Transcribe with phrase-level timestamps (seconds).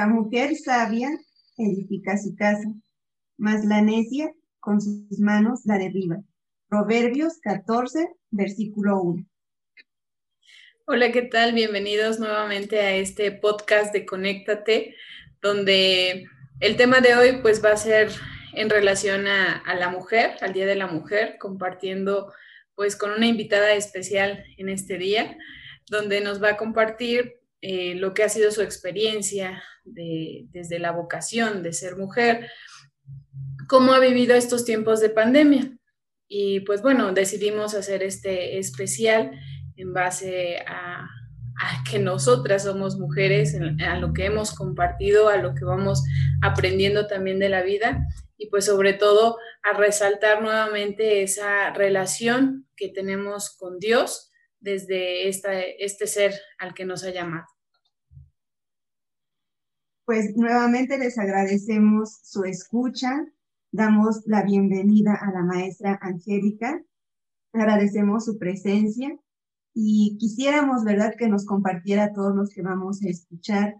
[0.00, 1.10] La mujer sabia
[1.58, 2.72] edifica su casa,
[3.36, 6.22] mas la necia con sus manos la derriba.
[6.70, 9.26] Proverbios 14, versículo 1.
[10.86, 11.52] Hola, ¿qué tal?
[11.52, 14.96] Bienvenidos nuevamente a este podcast de Conéctate,
[15.42, 16.24] donde
[16.60, 18.10] el tema de hoy pues va a ser
[18.54, 22.32] en relación a, la mujer, al Día de la Mujer, compartiendo
[22.74, 25.36] pues con una invitada especial en este día,
[25.90, 31.62] donde nos va a compartir eh, lo que ha sido su experiencia desde la vocación
[31.62, 32.50] de ser mujer,
[33.68, 35.76] cómo ha vivido estos tiempos de pandemia.
[36.28, 39.32] Y pues bueno, decidimos hacer este especial
[39.76, 41.08] en base a,
[41.90, 43.54] que nosotras somos mujeres,
[43.86, 46.02] a lo que hemos compartido, a lo que vamos
[46.40, 48.06] aprendiendo también de la vida
[48.38, 55.60] y pues sobre todo a resaltar nuevamente esa relación que tenemos con Dios desde esta,
[55.60, 57.46] este ser al que nos ha llamado.
[60.04, 63.26] Pues nuevamente les agradecemos su escucha,
[63.70, 66.82] damos la bienvenida a la maestra Angélica,
[67.52, 69.16] agradecemos su presencia
[69.74, 73.76] y quisiéramos, ¿verdad?, que nos compartiera a todos los que vamos a escuchar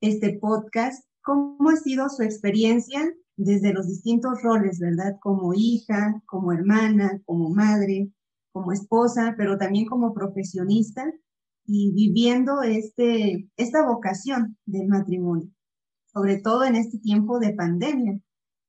[0.00, 5.16] este podcast, cómo ha sido su experiencia desde los distintos roles, ¿verdad?
[5.20, 8.10] Como hija, como hermana, como madre,
[8.52, 11.12] como esposa, pero también como profesionista
[11.66, 15.50] y viviendo este, esta vocación del matrimonio,
[16.14, 18.20] sobre todo en este tiempo de pandemia,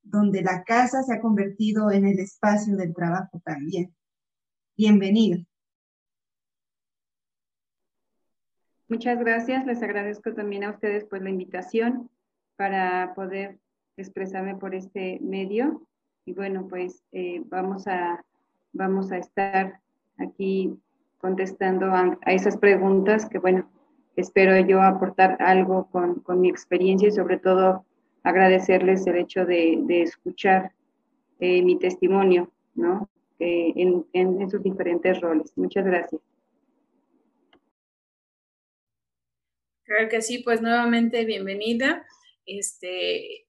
[0.02, 3.94] donde la casa se ha convertido en el espacio del trabajo también.
[4.76, 5.38] Bienvenida.
[8.88, 12.10] Muchas gracias, les agradezco también a ustedes por la invitación
[12.56, 13.60] para poder
[13.96, 15.88] expresarme por este medio.
[16.26, 18.24] Y bueno, pues eh, vamos, a,
[18.74, 19.82] vamos a estar
[20.18, 20.80] aquí
[21.20, 23.70] contestando a, esas preguntas que, bueno,
[24.16, 27.86] espero yo aportar algo con, con, mi experiencia y sobre todo
[28.24, 30.72] agradecerles el hecho de, de escuchar
[31.40, 33.10] eh, mi testimonio, ¿no?
[33.40, 35.52] Eh, en, en, sus diferentes roles.
[35.58, 36.22] Muchas gracias.
[39.84, 42.06] Claro que sí, pues nuevamente bienvenida.
[42.46, 43.46] Este,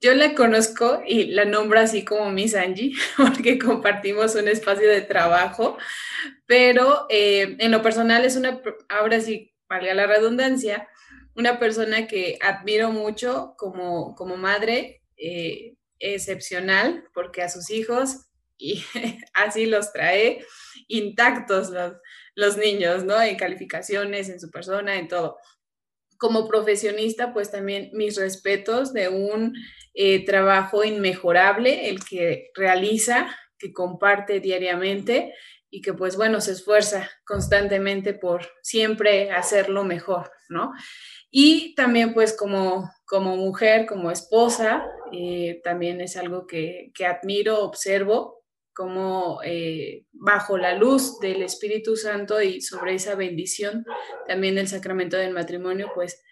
[0.00, 5.02] yo la conozco y la nombro así como Miss Angie, porque compartimos un espacio de
[5.02, 5.78] trabajo,
[6.44, 10.88] pero eh, en lo personal es una, ahora sí, valga la redundancia,
[11.34, 18.26] una persona que admiro mucho como, como madre, eh, excepcional, porque a sus hijos,
[18.58, 18.84] y
[19.34, 20.44] así los trae
[20.88, 21.94] intactos los,
[22.34, 23.20] los niños, ¿no?
[23.22, 25.38] En calificaciones, en su persona, en todo
[26.18, 29.56] como profesionista, pues también mis respetos de un
[29.92, 35.34] eh, trabajo inmejorable, el que realiza, que comparte diariamente
[35.74, 40.70] y que pues bueno, se esfuerza constantemente por siempre hacerlo mejor, ¿no?
[41.30, 47.64] Y también pues como, como mujer, como esposa, eh, también es algo que, que admiro,
[47.64, 48.44] observo,
[48.74, 53.86] como eh, bajo la luz del Espíritu Santo y sobre esa bendición
[54.26, 56.22] también del sacramento del matrimonio, pues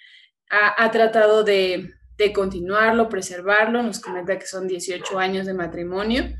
[0.51, 3.83] ha tratado de, de continuarlo, preservarlo.
[3.83, 6.37] Nos comenta que son 18 años de matrimonio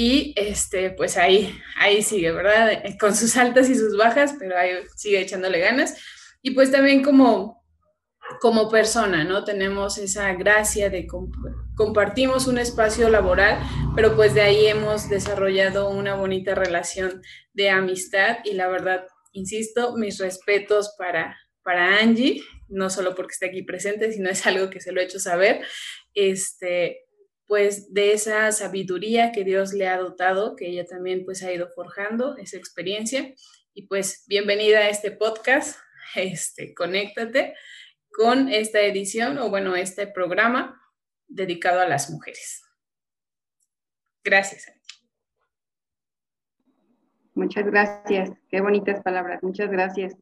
[0.00, 2.84] y este, pues ahí, ahí sigue, ¿verdad?
[3.00, 5.96] Con sus altas y sus bajas, pero ahí sigue echándole ganas.
[6.40, 7.64] Y pues también como,
[8.40, 9.42] como persona, ¿no?
[9.42, 11.08] Tenemos esa gracia de
[11.74, 13.58] compartimos un espacio laboral,
[13.96, 17.20] pero pues de ahí hemos desarrollado una bonita relación
[17.52, 23.46] de amistad y la verdad, insisto, mis respetos para, para Angie, no solo porque esté
[23.46, 25.60] aquí presente, sino es algo que se lo he hecho saber,
[26.14, 27.07] este,
[27.48, 31.68] pues de esa sabiduría que Dios le ha dotado, que ella también pues ha ido
[31.74, 33.34] forjando esa experiencia.
[33.72, 35.80] Y pues bienvenida a este podcast,
[36.14, 37.54] este, conéctate
[38.10, 40.78] con esta edición o bueno, este programa
[41.26, 42.62] dedicado a las mujeres.
[44.22, 44.70] Gracias.
[47.32, 48.30] Muchas gracias.
[48.50, 49.42] Qué bonitas palabras.
[49.42, 50.14] Muchas gracias.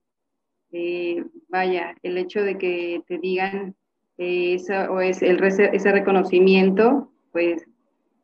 [0.70, 3.74] Eh, vaya, el hecho de que te digan
[4.18, 4.58] eh,
[4.90, 7.66] o es el, ese reconocimiento, pues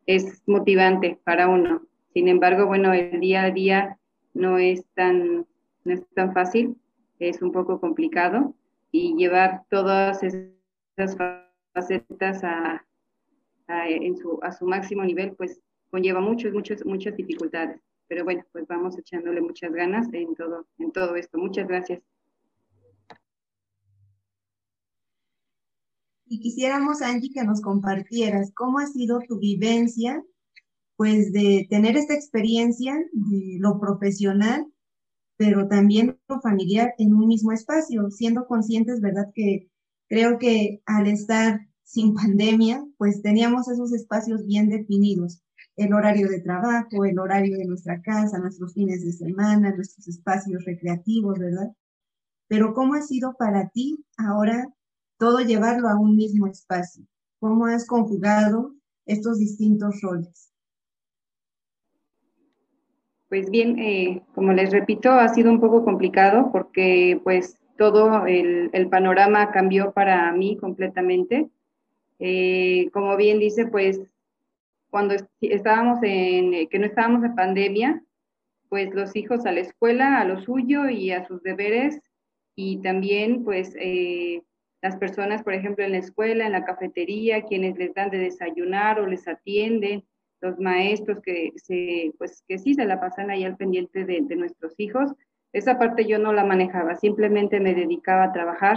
[0.07, 1.83] es motivante para uno.
[2.15, 3.99] Sin embargo, bueno, el día a día
[4.33, 5.47] no es tan,
[5.85, 6.79] no es tan fácil,
[7.19, 8.55] es un poco complicado
[8.91, 11.19] y llevar todas esas
[11.75, 12.87] facetas a,
[13.69, 13.87] a,
[14.19, 15.61] su, a su máximo nivel, pues
[15.91, 17.83] conlleva muchos, muchos, muchas dificultades.
[18.09, 21.37] Pero bueno, pues vamos echándole muchas ganas en todo, en todo esto.
[21.37, 22.01] Muchas gracias.
[26.33, 30.25] Y quisiéramos, Angie, que nos compartieras cómo ha sido tu vivencia,
[30.97, 34.67] pues de tener esta experiencia de lo profesional,
[35.37, 39.27] pero también lo familiar en un mismo espacio, siendo conscientes, ¿verdad?
[39.35, 39.69] Que,
[40.09, 45.43] Creo que al estar sin pandemia, pues teníamos esos espacios bien definidos,
[45.77, 50.65] el horario de trabajo, el horario de nuestra casa, nuestros fines de semana, nuestros espacios
[50.65, 51.73] recreativos, ¿verdad?
[52.49, 54.67] Pero ¿cómo ha sido para ti ahora
[55.19, 57.05] todo llevarlo a un mismo espacio?
[57.41, 58.75] ¿Cómo has conjugado
[59.07, 60.53] estos distintos roles?
[63.29, 68.71] Pues bien, eh, como les repito, ha sido un poco complicado porque pues todo el,
[68.91, 71.49] panorama cambió para mí completamente.
[72.19, 74.01] Eh, como bien dice, pues
[74.91, 78.05] cuando estábamos en, que no estábamos en pandemia,
[78.69, 82.01] pues los hijos a la escuela, a lo suyo y a sus deberes,
[82.55, 84.43] y también pues eh,
[84.83, 89.01] las personas, por ejemplo, en la escuela, en la cafetería, quienes les dan de desayunar
[89.01, 90.05] o les atienden,
[90.41, 94.37] los maestros que, se, pues, que sí se la pasan ahí al pendiente de, de
[94.37, 95.15] nuestros hijos.
[95.53, 98.77] Esa parte yo no la manejaba, simplemente me dedicaba a trabajar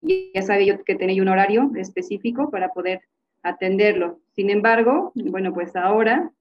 [0.00, 3.02] y ya sabía yo que tenía un horario específico para poder
[3.42, 4.20] atenderlo.
[4.34, 6.32] Sin embargo, bueno, pues ahora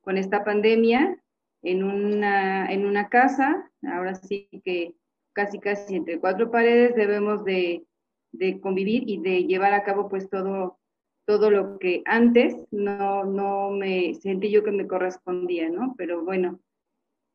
[0.00, 1.18] con esta pandemia
[1.62, 4.94] en una, en una casa, ahora sí que
[5.32, 7.84] casi casi entre cuatro paredes debemos de,
[8.32, 10.78] de convivir y de llevar a cabo pues todo,
[11.26, 15.94] todo lo que antes no, no me sentí yo que me correspondía, ¿no?
[15.96, 16.60] Pero bueno,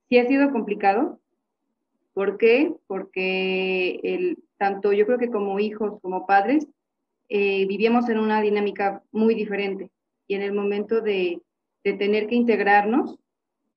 [0.10, 1.20] sí ha sido complicado.
[2.14, 2.74] ¿Por qué?
[2.88, 6.68] Porque el, tanto yo creo que como hijos, como padres,
[7.30, 9.90] eh, vivíamos en una dinámica muy diferente
[10.28, 11.42] y en el momento de,
[11.84, 13.20] de tener que integrarnos,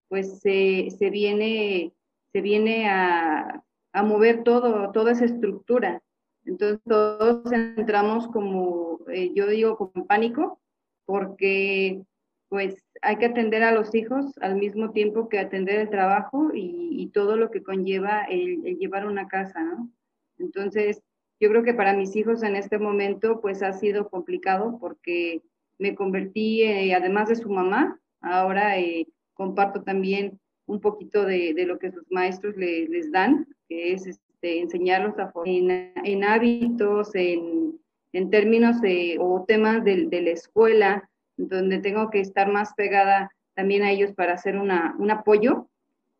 [0.08, 1.92] pues se, se viene,
[2.32, 3.62] se viene a,
[3.92, 6.02] a mover todo, toda esa estructura.
[6.48, 10.58] Entonces todos entramos como, eh, yo digo, como pánico,
[11.04, 12.02] porque
[12.48, 17.10] pues hay que atender a los hijos al mismo tiempo que atender el trabajo y,
[17.12, 19.90] todo lo que conlleva el, llevar una casa, ¿no?
[20.38, 21.02] Entonces,
[21.40, 25.42] yo creo que para mis hijos en este momento pues ha sido complicado porque
[25.78, 31.66] me convertí, eh, además de su mamá, ahora eh, comparto también un poquito de, de,
[31.66, 37.80] lo que sus maestros les dan, que es este, enseñarlos a, en, en hábitos, en,
[38.12, 43.32] en términos de, o temas de, de, la escuela, donde tengo que estar más pegada
[43.54, 45.68] también a ellos para hacer una, un apoyo.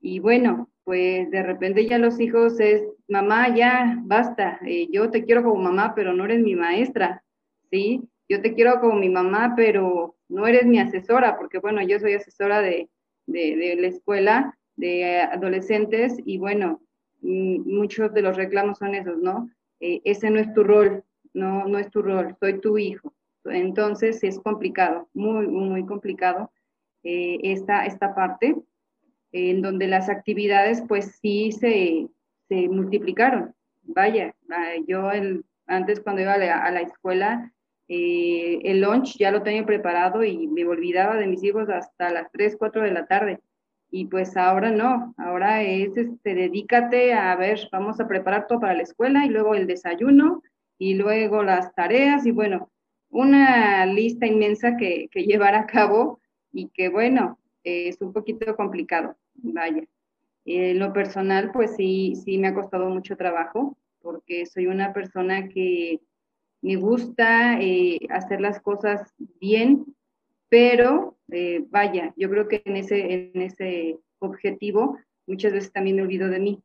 [0.00, 5.24] Y bueno, pues de repente ya los hijos es, mamá, ya, basta, eh, yo te
[5.24, 7.22] quiero como mamá, pero no eres mi maestra,
[7.70, 8.02] ¿sí?
[8.28, 12.14] Yo te quiero como mi mamá, pero no eres mi asesora, porque bueno, yo soy
[12.14, 12.88] asesora de,
[13.26, 16.80] de, de la escuela de adolescentes y bueno,
[17.20, 19.50] muchos de los reclamos son esos, ¿no?
[19.80, 21.04] Eh, ese no es tu rol,
[21.34, 23.14] no, no es tu rol, soy tu hijo.
[23.44, 26.50] Entonces es complicado, muy, muy complicado
[27.02, 28.56] eh, esta, esta parte
[29.32, 32.08] en donde las actividades pues sí se,
[32.48, 33.54] se multiplicaron.
[33.82, 37.52] Vaya, ah, yo el, antes cuando iba a la, escuela,
[37.88, 42.30] eh, el lunch ya lo tenía preparado y me olvidaba de mis hijos hasta las
[42.32, 43.40] 3, 4 de la tarde.
[43.90, 48.74] Y pues ahora no, ahora es, este, dedícate a ver, vamos a preparar todo para
[48.74, 50.42] la escuela y luego el desayuno
[50.78, 52.70] y luego las tareas y bueno,
[53.10, 56.20] una lista inmensa que, que llevar a cabo
[56.52, 59.84] y que bueno, es un poquito complicado, vaya.
[60.44, 65.48] En lo personal, pues sí, sí me ha costado mucho trabajo, porque soy una persona
[65.48, 66.00] que
[66.62, 69.84] me gusta eh, hacer las cosas bien,
[70.48, 76.02] pero eh, vaya, yo creo que en ese, en ese objetivo muchas veces también me
[76.02, 76.62] olvido de mí.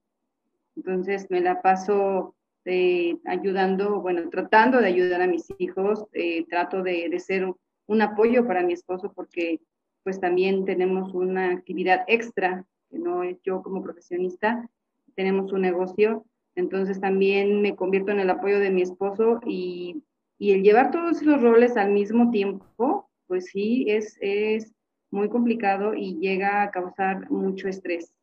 [0.75, 6.05] Entonces me la paso eh, ayudando, bueno, tratando de ayudar a mis hijos,
[6.50, 7.53] trato de, de ser
[7.88, 9.60] un apoyo para mi esposo porque
[10.03, 14.70] pues también tenemos una actividad extra, que no es yo como profesionista,
[15.15, 20.03] tenemos un negocio, entonces también me convierto en el apoyo de mi esposo y,
[20.38, 24.73] y el llevar todos esos roles al mismo tiempo, pues sí, es, es
[25.11, 28.13] muy complicado y llega a causar mucho estrés.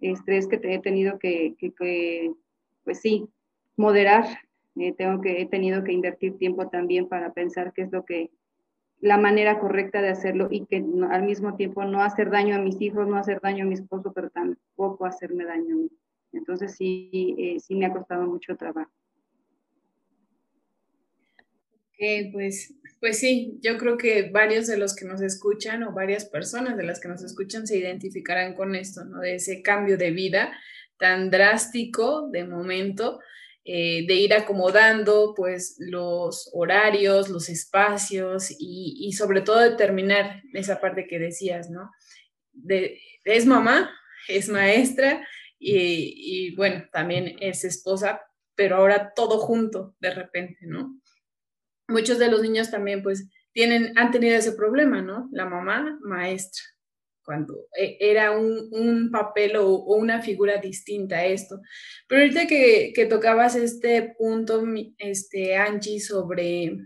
[0.00, 1.54] Estrés que te he tenido que,
[2.84, 3.28] pues sí,
[3.76, 4.24] moderar.
[4.76, 8.30] Eh, tengo que, he tenido que invertir tiempo también para pensar qué es lo que
[9.00, 12.80] la manera correcta de hacerlo y que al mismo tiempo no hacer daño a mis
[12.80, 15.90] hijos, no hacer daño a mi esposo, pero tampoco hacerme daño a mí.
[16.32, 18.90] Entonces sí, eh, sí me ha costado mucho trabajo.
[22.00, 26.24] Ok, pues, pues sí, yo creo que varios de los que nos escuchan o varias
[26.24, 29.20] personas de las que nos escuchan se identificarán con esto, ¿no?
[29.20, 30.52] De ese cambio de vida
[30.98, 33.20] tan drástico de momento
[33.70, 41.06] eh, de ir acomodando pues los horarios, los espacios y, sobre todo determinar esa parte
[41.06, 41.90] que decías, ¿no?
[42.52, 43.90] De, es mamá,
[44.26, 45.26] es maestra
[45.58, 48.22] y, bueno, también es esposa,
[48.54, 50.98] pero ahora todo junto de repente, ¿no?
[51.88, 55.28] Muchos de los niños también pues tienen, han tenido ese problema, ¿no?
[55.32, 56.62] La mamá maestra,
[57.24, 61.60] cuando e, era un, papel o, una figura distinta a esto.
[62.06, 64.62] Pero ahorita que, que tocabas este punto,
[64.98, 66.76] este, Angie, sobre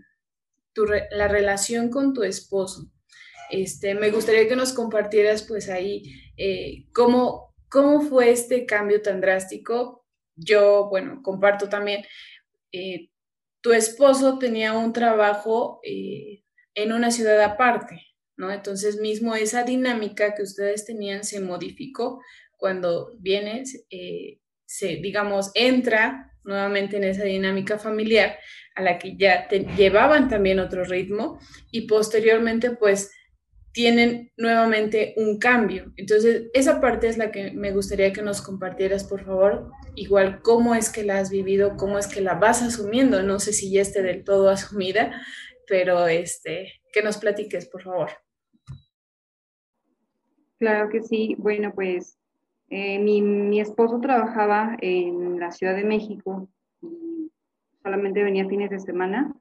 [0.73, 2.89] tu, la relación con tu esposo,
[3.53, 6.03] este, me gustaría que nos compartieras pues ahí
[6.37, 10.07] eh, cómo, cómo fue este cambio tan drástico.
[10.35, 12.03] Yo, bueno, comparto también,
[12.71, 13.11] eh,
[13.63, 16.43] tu esposo tenía un trabajo eh,
[16.75, 17.99] en una ciudad aparte,
[18.35, 18.51] ¿no?
[18.51, 22.21] Entonces mismo esa dinámica que ustedes tenían se modificó
[22.57, 23.85] cuando vienes,
[24.65, 28.37] se, digamos, entra nuevamente en esa dinámica familiar
[28.75, 31.39] a la que ya llevaban también otro ritmo
[31.71, 33.11] y posteriormente pues
[33.73, 35.91] tienen nuevamente un cambio.
[35.97, 40.75] Entonces, esa parte es la que me gustaría que nos compartieras, por favor, igual cómo
[40.75, 43.81] es que la has vivido, cómo es que la vas asumiendo, no sé si ya
[43.81, 45.19] esté del todo asumida,
[45.67, 48.09] pero este, que nos platiques, por favor.
[50.59, 51.35] Claro que sí.
[51.39, 52.17] Bueno, pues
[52.69, 56.47] eh, mi, mi esposo trabajaba en la Ciudad de México
[56.81, 57.31] y
[57.81, 59.33] solamente venía fines de semana,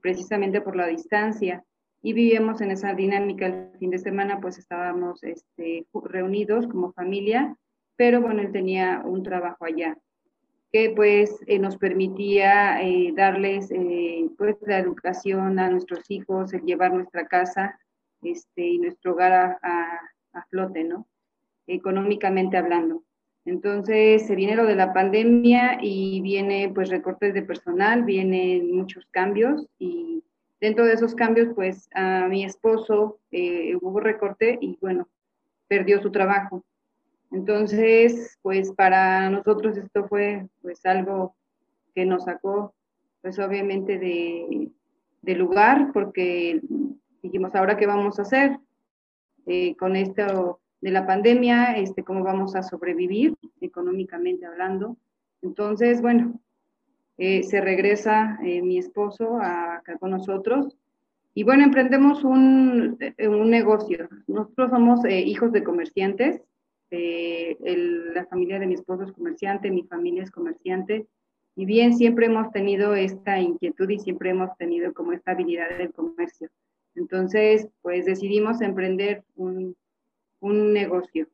[0.00, 1.64] precisamente por la distancia
[2.04, 3.46] y vivíamos en esa dinámica.
[3.46, 7.56] El fin de semana pues estábamos este, reunidos como familia,
[7.96, 9.96] pero bueno, él tenía un trabajo allá
[10.70, 16.62] que pues eh, nos permitía eh, darles eh, pues la educación a nuestros hijos, el
[16.62, 17.78] llevar nuestra casa
[18.22, 20.00] este, y nuestro hogar a, a,
[20.32, 21.06] a flote, ¿no?
[21.66, 23.02] Económicamente hablando.
[23.46, 29.06] Entonces se viene lo de la pandemia y viene pues recortes de personal, vienen muchos
[29.12, 30.24] cambios y
[30.64, 35.06] Dentro de esos cambios, pues a mi esposo eh, hubo recorte y bueno,
[35.68, 36.64] perdió su trabajo.
[37.30, 41.36] Entonces, pues para nosotros esto fue pues algo
[41.94, 42.74] que nos sacó
[43.20, 44.70] pues obviamente de,
[45.20, 46.62] de lugar porque
[47.22, 48.58] dijimos, ahora qué vamos a hacer
[49.44, 54.96] eh, con esto de la pandemia, este, cómo vamos a sobrevivir económicamente hablando.
[55.42, 56.40] Entonces, bueno,
[57.18, 60.76] eh, se regresa eh, mi esposo acá con nosotros
[61.32, 64.08] y bueno, emprendemos un, eh, un negocio.
[64.26, 66.42] Nosotros somos hijos de comerciantes,
[66.90, 71.08] la familia de mi esposo es comerciante, mi familia es comerciante
[71.56, 75.92] y bien, siempre hemos tenido esta inquietud y siempre hemos tenido como esta habilidad del
[75.92, 76.50] comercio.
[76.96, 79.76] Entonces, pues decidimos emprender un,
[80.40, 81.28] un negocio.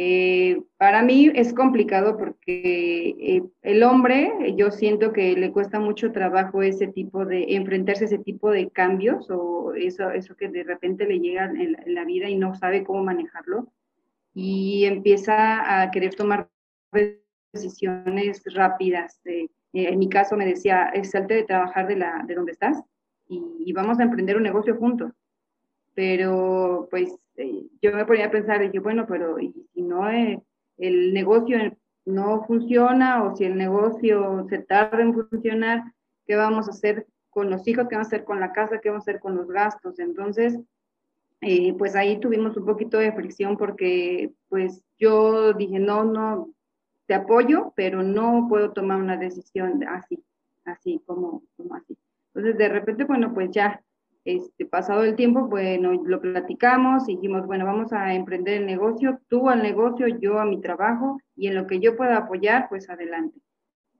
[0.00, 6.12] Eh, para mí es complicado porque eh, el hombre, yo siento que le cuesta mucho
[6.12, 10.62] trabajo ese tipo de, enfrentarse a ese tipo de cambios o eso, eso que de
[10.62, 13.72] repente le llega en la, vida y no sabe cómo manejarlo
[14.34, 16.48] y empieza a querer tomar
[17.52, 19.20] decisiones rápidas.
[19.24, 22.80] Eh, en mi caso me decía, salte de trabajar de, la, de donde estás
[23.28, 25.10] y, y vamos a emprender un negocio juntos
[25.98, 30.40] pero pues eh, yo me ponía a pensar, dije, bueno, pero si no eh,
[30.76, 31.58] el negocio
[32.04, 35.92] no funciona o si el negocio se tarda en funcionar,
[36.24, 37.88] ¿qué vamos a hacer con los hijos?
[37.88, 38.78] ¿Qué vamos a hacer con la casa?
[38.80, 39.98] ¿Qué vamos a hacer con los gastos?
[39.98, 40.56] Entonces,
[41.40, 46.54] eh, pues ahí tuvimos un poquito de fricción porque pues yo dije, no, no,
[47.06, 50.22] te apoyo, pero no puedo tomar una decisión así,
[50.64, 51.98] así como, como así.
[52.28, 53.82] Entonces, de repente, bueno, pues ya
[54.28, 59.48] este, pasado el tiempo, bueno, lo platicamos dijimos, bueno, vamos a emprender el negocio, tú
[59.48, 63.40] al negocio, yo a mi trabajo y en lo que yo pueda apoyar, pues adelante.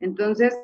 [0.00, 0.54] Entonces,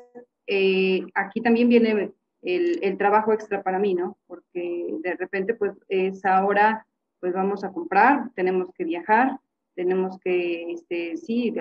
[0.45, 4.19] eh, aquí también viene el, el, trabajo extra para mí, ¿no?
[4.27, 6.85] Porque de repente, pues es ahora,
[7.19, 9.39] pues vamos a comprar, tenemos que viajar,
[9.73, 11.51] tenemos que, este, sí,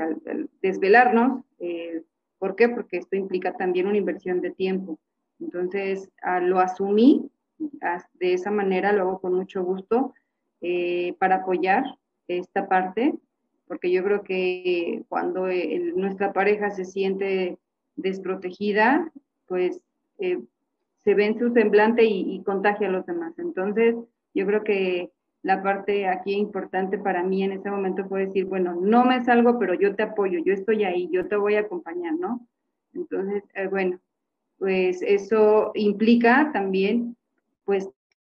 [0.60, 1.42] desvelarnos.
[1.58, 2.02] Eh,
[2.38, 2.68] ¿Por qué?
[2.68, 4.98] Porque esto implica también una inversión de tiempo.
[5.40, 6.10] Entonces,
[6.42, 7.30] lo asumí
[8.14, 10.14] de esa manera, luego con mucho gusto,
[10.60, 11.84] eh, para apoyar
[12.28, 13.14] esta parte,
[13.66, 15.46] porque yo creo que cuando
[15.94, 17.58] nuestra pareja se siente
[17.96, 19.10] desprotegida,
[19.46, 19.80] pues
[20.18, 20.40] eh,
[21.04, 23.38] se ve en su semblante y, contagia a los demás.
[23.38, 23.94] Entonces,
[24.32, 25.10] yo creo que
[25.42, 29.58] la parte aquí importante para mí en ese momento fue decir, bueno, no me salgo,
[29.58, 32.46] pero yo te apoyo, yo estoy ahí, yo te voy a acompañar, ¿no?
[32.94, 34.00] Entonces, eh, bueno,
[34.58, 37.16] pues eso implica también
[37.64, 37.88] pues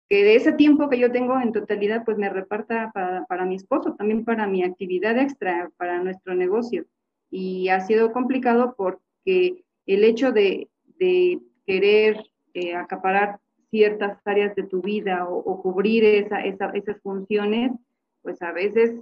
[0.09, 3.57] que de ese tiempo que yo tengo en totalidad, pues me reparta para, para, mi
[3.57, 6.85] esposo, también para mi actividad extra, para nuestro negocio.
[7.31, 12.23] Y ha sido complicado porque el hecho de, de querer
[12.55, 17.73] eh, acaparar ciertas áreas de tu vida o, cubrir esa, esa, esas funciones,
[18.21, 18.95] pues a veces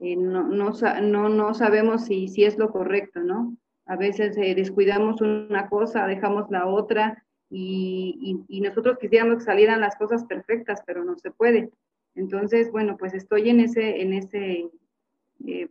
[0.00, 0.72] eh, no, no,
[1.02, 3.54] no, no, sabemos si, si es lo correcto, ¿no?
[3.84, 9.96] A veces eh, descuidamos una cosa, dejamos la otra y, nosotros quisiéramos que salieran las
[9.96, 11.70] cosas perfectas, pero no se puede.
[12.14, 14.70] Entonces, bueno, pues estoy en ese, en ese,
[15.46, 15.68] eh,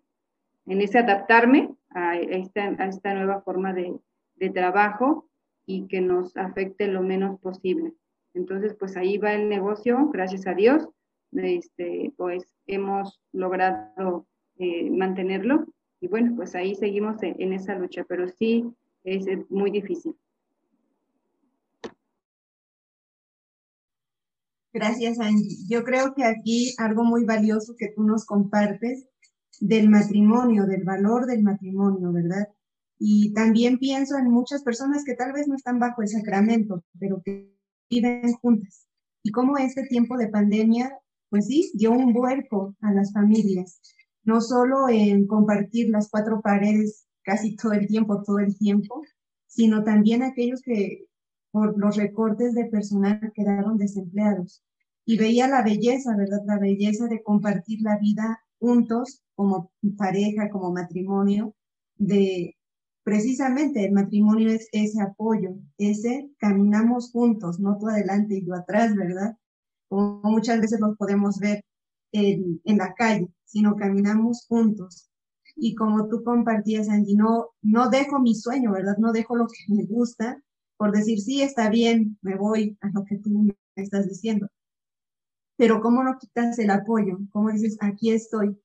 [0.67, 3.95] en ese adaptarme a esta, a esta nueva forma de,
[4.35, 5.27] de trabajo
[5.65, 7.93] y que nos afecte lo menos posible.
[8.33, 10.87] Entonces, pues ahí va el negocio, gracias a Dios,
[11.31, 14.27] este, pues hemos logrado
[14.57, 15.65] eh, mantenerlo
[15.99, 18.65] y bueno, pues ahí seguimos en, esa lucha, pero sí
[19.03, 20.15] es muy difícil.
[24.73, 25.57] Gracias, Angie.
[25.69, 29.05] Yo creo que aquí algo muy valioso que tú nos compartes
[29.59, 32.47] del matrimonio, del valor del matrimonio, ¿verdad?
[32.97, 37.21] Y también pienso en muchas personas que tal vez no están bajo el sacramento, pero
[37.23, 37.53] que
[37.87, 38.87] viven juntas.
[39.21, 40.91] Y cómo este tiempo de pandemia,
[41.29, 43.79] pues sí, dio un vuelco a las familias,
[44.23, 49.03] no solo en compartir las cuatro paredes casi todo el tiempo, todo el tiempo,
[49.45, 51.05] sino también aquellos que
[51.53, 54.63] por los recortes de personal quedaron desempleados.
[55.05, 56.41] Y veía la belleza, ¿verdad?
[56.47, 61.53] La belleza de compartir la vida juntos como pareja, como matrimonio,
[61.95, 62.57] de
[63.03, 68.95] precisamente el matrimonio es ese apoyo, ese caminamos juntos, no tú adelante y yo atrás,
[68.95, 69.37] ¿verdad?
[69.89, 71.63] Como muchas veces lo podemos ver
[72.13, 75.07] en, en la calle, sino caminamos juntos.
[75.55, 78.97] Y como tú compartías, Angie, no, no dejo mi sueño, ¿verdad?
[78.97, 80.41] No dejo lo que me gusta
[80.77, 84.47] por decir, sí, está bien, me voy a lo que tú me estás diciendo.
[85.57, 87.19] Pero ¿cómo no quitas el apoyo?
[87.31, 88.57] ¿Cómo dices, aquí estoy?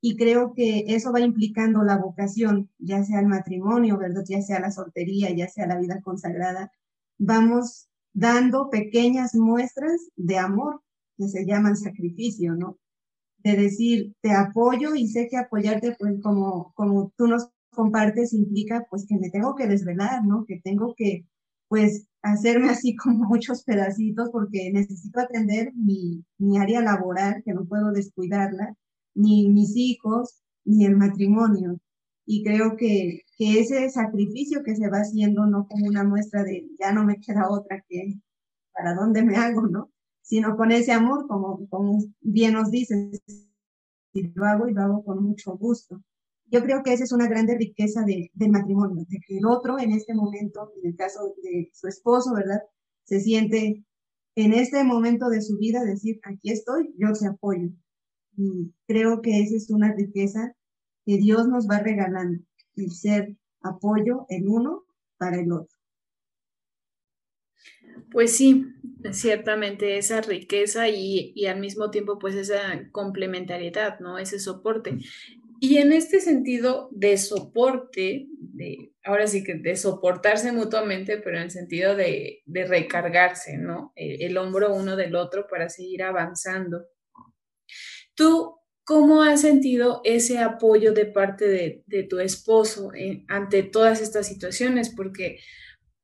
[0.00, 4.24] Y creo que eso va implicando la vocación, ya sea el matrimonio, ¿verdad?
[4.28, 6.72] Ya sea la soltería, ya sea la vida consagrada.
[7.18, 10.82] Vamos dando pequeñas muestras de amor
[11.16, 12.78] que se llaman sacrificio, ¿no?
[13.38, 18.86] De decir, te apoyo y sé que apoyarte, pues como, como tú nos compartes, implica
[18.90, 20.44] pues que me tengo que desvelar, ¿no?
[20.46, 21.26] Que tengo que,
[21.72, 27.64] pues, hacerme así como muchos pedacitos porque necesito atender mi, mi área laboral, que no
[27.64, 28.76] puedo descuidarla,
[29.14, 31.78] ni mis hijos, ni el matrimonio.
[32.26, 36.68] Y creo que, que ese sacrificio que se va haciendo, no como una muestra de
[36.78, 38.20] ya no me queda otra que
[38.74, 39.90] para dónde me hago, ¿no?
[40.20, 43.22] Sino con ese amor, como, como bien nos dices,
[44.12, 46.02] y lo hago y lo hago con mucho gusto.
[46.52, 49.78] Yo creo que esa es una grande riqueza de, del matrimonio, de que el otro
[49.78, 52.60] en este momento, en el caso de su esposo, ¿verdad?
[53.04, 53.82] Se siente
[54.34, 57.70] en este momento de su vida decir, aquí estoy, yo te apoyo.
[58.36, 60.54] Y creo que esa es una riqueza
[61.06, 62.44] que Dios nos va regalando,
[62.76, 64.84] el ser apoyo el uno
[65.16, 65.74] para el otro.
[68.10, 68.66] Pues sí,
[69.10, 74.18] ciertamente esa riqueza y, y, al mismo tiempo pues esa complementariedad, ¿no?
[74.18, 74.98] Ese soporte.
[75.64, 81.44] Y en este sentido de soporte, de, ahora sí que de soportarse mutuamente, pero en
[81.44, 83.92] el sentido de, de recargarse, ¿no?
[83.94, 86.88] El, el hombro uno del otro para seguir avanzando.
[88.16, 91.46] ¿Tú cómo has sentido ese apoyo de parte
[91.86, 92.90] de, tu esposo
[93.28, 94.90] ante todas estas situaciones?
[94.90, 95.38] Porque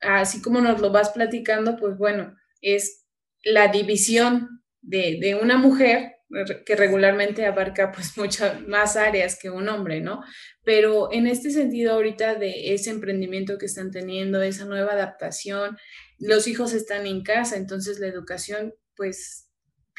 [0.01, 3.09] así como nos lo vas platicando, pues bueno, es
[3.43, 6.18] la división de, una mujer
[6.65, 10.23] que regularmente abarca pues muchas más áreas que un hombre, ¿no?
[10.65, 15.79] Pero en este sentido ahorita de ese emprendimiento que están teniendo, esa nueva adaptación,
[16.19, 19.49] los hijos están en casa, entonces la educación pues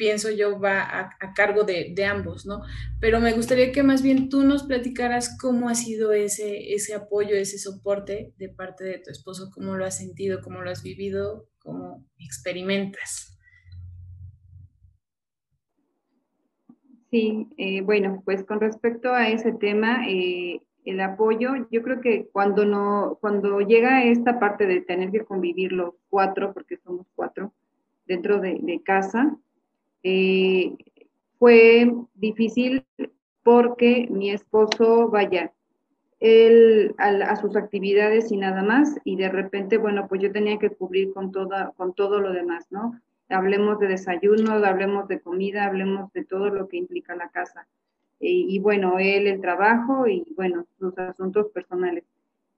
[0.00, 2.62] pienso yo, va a, cargo de, ambos, ¿no?
[3.00, 7.36] Pero me gustaría que más bien tú nos platicaras cómo ha sido ese, ese apoyo,
[7.36, 11.50] ese soporte de parte de tu esposo, cómo lo has sentido, cómo lo has vivido,
[11.58, 13.38] cómo experimentas.
[17.10, 22.28] Sí, eh, bueno, pues con respecto a ese tema, eh, el apoyo, yo creo que
[22.32, 27.52] cuando no, cuando llega esta parte de tener que convivir los cuatro, porque somos cuatro,
[28.06, 29.36] dentro de, casa,
[30.04, 30.76] eh,
[31.38, 32.86] fue difícil
[33.42, 35.52] porque mi esposo, vaya,
[36.20, 40.70] él a, sus actividades y nada más, y de repente, bueno, pues yo tenía que
[40.70, 43.00] cubrir con, toda, con todo lo demás, ¿no?
[43.30, 47.66] Hablemos de desayuno, hablemos de comida, hablemos de todo lo que implica la casa.
[48.18, 52.04] Y, y bueno, él el trabajo y bueno, sus asuntos personales.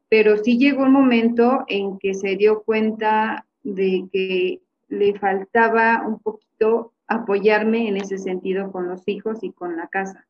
[0.09, 6.19] Pero sí llegó un momento en que se dio cuenta de que le faltaba un
[6.19, 10.27] poquito apoyarme en ese sentido con los hijos y con la casa.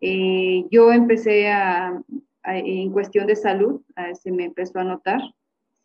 [0.00, 2.00] Eh, yo empecé a,
[2.44, 3.80] en cuestión de salud,
[4.20, 5.20] se me empezó a notar,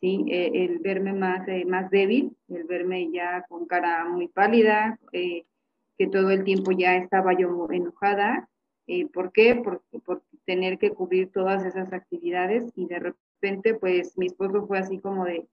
[0.01, 0.25] ¿sí?
[0.27, 5.45] E, el verme más, eh, más débil, el verme ya con cara muy pálida, eh,
[5.97, 8.49] que todo el tiempo ya estaba yo enojada.
[9.13, 9.55] ¿Por qué?
[9.55, 14.79] Por, por tener que cubrir todas esas actividades y de repente, pues mi esposo fue
[14.79, 15.47] así como de,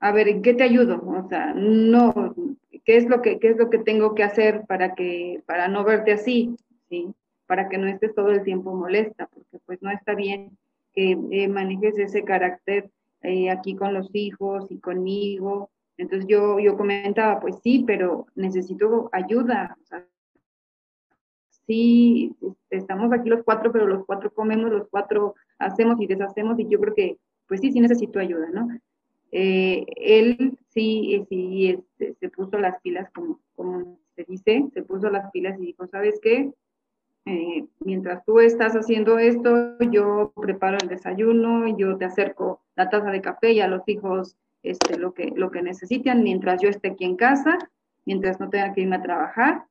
[0.00, 1.00] a ver, ¿en qué te ayudo?
[1.00, 2.34] O sea, no,
[2.84, 5.84] ¿qué es lo que, qué es lo que tengo que hacer para que, para no
[5.84, 6.56] verte así?
[6.88, 7.14] ¿Sí?
[7.46, 10.56] Para que no estés todo el tiempo molesta, porque pues no está bien
[10.92, 12.90] que eh, manejes ese carácter
[13.22, 15.70] eh, aquí con los hijos y conmigo.
[15.96, 19.76] Entonces yo, yo comentaba, pues sí, pero necesito ayuda.
[21.66, 22.34] Sí,
[22.70, 26.78] estamos aquí los cuatro, pero los cuatro comemos, los cuatro hacemos y deshacemos y yo
[26.80, 28.68] creo que, pues sí, sí necesito ayuda, ¿no?
[29.32, 35.30] Eh, él sí, sí este, se puso las pilas, como se dice, se puso las
[35.32, 36.52] pilas y dijo, ¿sabes qué?
[37.28, 43.10] Eh, mientras tú estás haciendo esto, yo preparo el desayuno, yo te acerco la taza
[43.10, 46.90] de café y a los hijos este, lo, que, lo que necesitan mientras yo esté
[46.90, 47.58] aquí en casa,
[48.04, 49.64] mientras no tenga que irme a trabajar.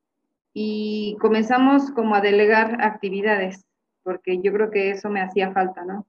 [0.52, 3.64] Y comenzamos como a delegar actividades,
[4.02, 6.06] porque yo creo que eso me hacía falta, ¿no?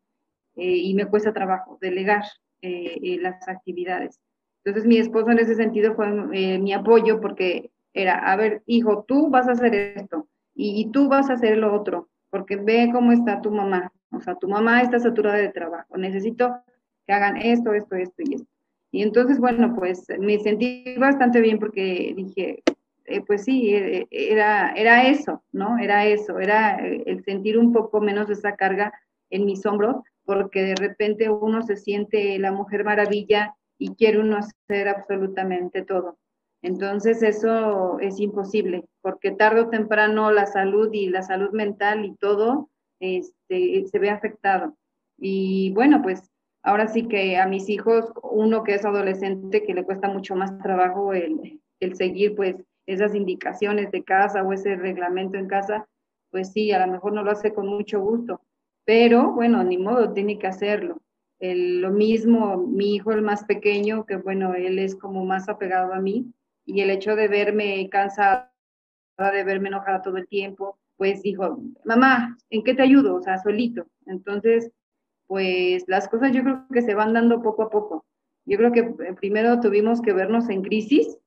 [0.58, 2.24] Eh, y me cuesta trabajo delegar
[2.62, 4.20] eh, las actividades.
[4.66, 9.30] Entonces mi esposo en ese sentido fue mi apoyo porque era, a ver, hijo, tú
[9.30, 10.28] vas a hacer esto
[10.58, 13.92] y, tú vas a hacer lo otro, porque ve cómo está tu mamá.
[14.12, 15.98] O sea, tu mamá está saturada de trabajo.
[15.98, 16.56] Necesito
[17.06, 18.50] que hagan esto, esto, esto y esto.
[18.92, 22.64] Y entonces, bueno, pues me sentí bastante bien porque dije,
[23.06, 25.78] eh, pues sí, eh, era, era eso, ¿no?
[25.78, 28.92] Era eso, era eh, el sentir un poco menos esa carga
[29.30, 34.38] en mis hombros, porque de repente uno se siente la mujer maravilla y quiere uno
[34.38, 36.18] hacer absolutamente todo.
[36.62, 42.16] Entonces eso es imposible, porque tarde o temprano la salud y la salud mental y
[42.16, 44.76] todo este, se ve afectado.
[45.18, 46.32] Y bueno, pues
[46.64, 50.58] ahora sí que a mis hijos, uno que es adolescente, que le cuesta mucho más
[50.60, 55.88] trabajo el, el seguir pues esas indicaciones de casa o ese reglamento en casa,
[56.32, 58.42] pues sí, a lo mejor no lo hace con mucho gusto,
[58.86, 61.02] pero bueno, ni modo, tiene que hacerlo.
[61.40, 66.00] lo mismo, mi hijo el más pequeño, que bueno, él es como más apegado a
[66.00, 66.34] mí,
[66.68, 68.54] y el hecho de verme cansada,
[69.18, 73.16] de verme enojada todo el tiempo, pues dijo, mamá, ¿en qué te ayudo?
[73.16, 73.88] O sea, solito.
[74.06, 74.72] Entonces,
[75.28, 78.06] pues las cosas yo creo que se van dando poco a poco.
[78.46, 81.18] Yo creo que eh, primero tuvimos que vernos en crisis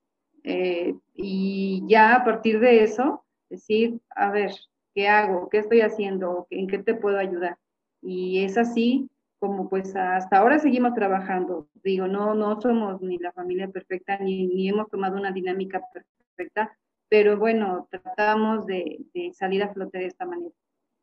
[0.44, 4.52] eh, y ya a partir de eso decir, a ver,
[4.94, 5.48] ¿qué hago?
[5.48, 6.46] ¿Qué estoy haciendo?
[6.50, 7.58] ¿En qué te puedo ayudar?
[8.02, 9.08] Y es así
[9.40, 11.68] como pues hasta ahora seguimos trabajando.
[11.82, 16.76] Digo, no, no somos ni la familia perfecta, ni, ni hemos tomado una dinámica perfecta,
[17.08, 20.54] pero bueno, tratamos de, de, salir a flote de esta manera.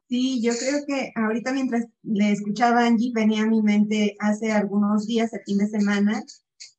[0.08, 5.06] Sí, yo creo que ahorita mientras le escuchaba Angie, venía a mi mente hace algunos
[5.06, 6.24] días, el fin de semana,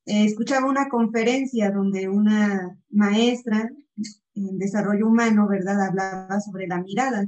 [0.07, 3.69] eh, escuchaba una conferencia donde una maestra
[4.35, 7.27] en desarrollo humano, ¿verdad?, hablaba sobre la mirada.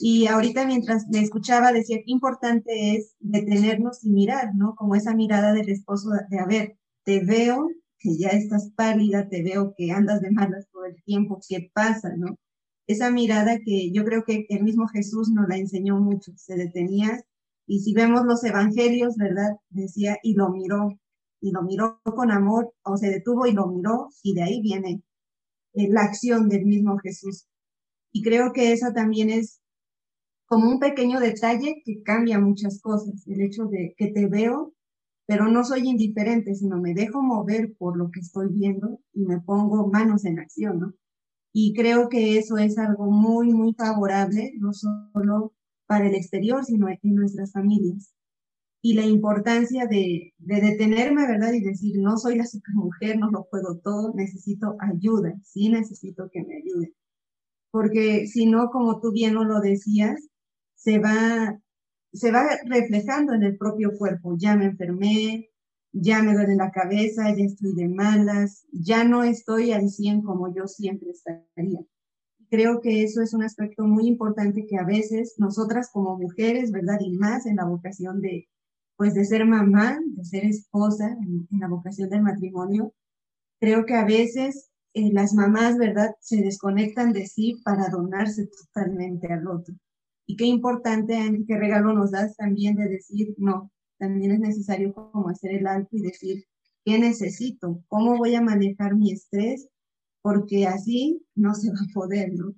[0.00, 4.74] Y ahorita mientras le escuchaba decía qué importante es detenernos y mirar, ¿no?
[4.74, 9.42] Como esa mirada del esposo de, a ver, te veo que ya estás pálida, te
[9.42, 12.36] veo que andas de malas todo el tiempo, ¿qué pasa, no?
[12.86, 17.22] Esa mirada que yo creo que el mismo Jesús nos la enseñó mucho, se detenía
[17.66, 19.56] y si vemos los evangelios, ¿verdad?
[19.70, 20.98] Decía, y lo miró,
[21.40, 25.02] y lo miró con amor, o se detuvo y lo miró, y de ahí viene
[25.74, 27.46] eh, la acción del mismo Jesús.
[28.12, 29.61] Y creo que esa también es
[30.52, 33.26] como un pequeño detalle que cambia muchas cosas.
[33.26, 34.74] El hecho de que te veo,
[35.26, 39.40] pero no soy indiferente, sino me dejo mover por lo que estoy viendo y me
[39.40, 40.94] pongo manos en acción, ¿no?
[41.54, 45.54] Y creo que eso es algo muy, muy favorable, no solo
[45.86, 48.12] para el exterior, sino en nuestras familias.
[48.82, 51.54] Y la importancia de, de detenerme, ¿verdad?
[51.54, 56.44] Y decir, no soy la supermujer, no lo puedo todo, necesito ayuda, sí necesito que
[56.44, 56.94] me ayuden.
[57.70, 60.28] Porque si no, como tú bien lo decías,
[60.82, 61.60] se va,
[62.12, 64.36] se va reflejando en el propio cuerpo.
[64.36, 65.50] Ya me enfermé,
[65.92, 70.52] ya me duele la cabeza, ya estoy de malas, ya no estoy al 100 como
[70.54, 71.80] yo siempre estaría.
[72.50, 76.98] Creo que eso es un aspecto muy importante que a veces nosotras como mujeres, ¿verdad?
[77.00, 78.48] Y más en la vocación de,
[78.96, 82.92] pues de ser mamá, de ser esposa, en, la vocación del matrimonio,
[83.60, 86.14] creo que a veces eh, las mamás, ¿verdad?
[86.20, 89.74] Se desconectan de sí para donarse totalmente al otro.
[90.26, 95.28] Y qué importante, qué regalo nos das también de decir, no, también es necesario como
[95.28, 96.44] hacer el alto y decir,
[96.84, 97.82] ¿qué necesito?
[97.88, 99.68] ¿Cómo voy a manejar mi estrés?
[100.22, 102.54] Porque así no se va a poder, ¿no?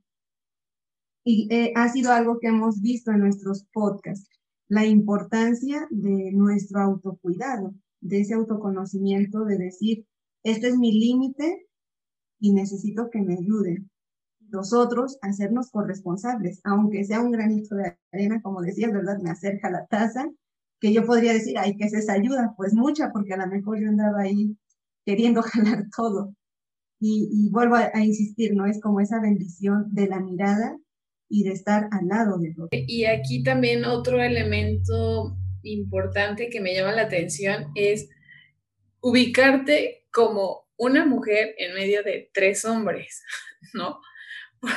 [1.24, 4.28] Y eh, ha sido algo que hemos visto en nuestros podcasts,
[4.68, 10.06] la importancia de nuestro autocuidado, de ese autoconocimiento, de decir,
[10.42, 11.66] este es mi límite
[12.38, 13.90] y necesito que me ayuden
[14.50, 19.18] nosotros hacernos corresponsables, aunque sea un granito de arena, como decías, ¿verdad?
[19.18, 20.28] Me acerca la taza,
[20.80, 22.54] que yo podría decir, ay, ¿qué es esa ayuda?
[22.56, 24.56] Pues mucha, porque a lo mejor yo andaba ahí
[25.04, 26.34] queriendo jalar todo.
[27.00, 28.66] Y, vuelvo a, insistir, ¿no?
[28.66, 30.78] Es como esa bendición de la mirada
[31.28, 32.68] y de estar al lado de otro.
[32.70, 38.08] Y aquí también otro elemento importante que me llama la atención es
[39.00, 43.22] ubicarte como una mujer en medio de tres hombres,
[43.74, 44.00] ¿no?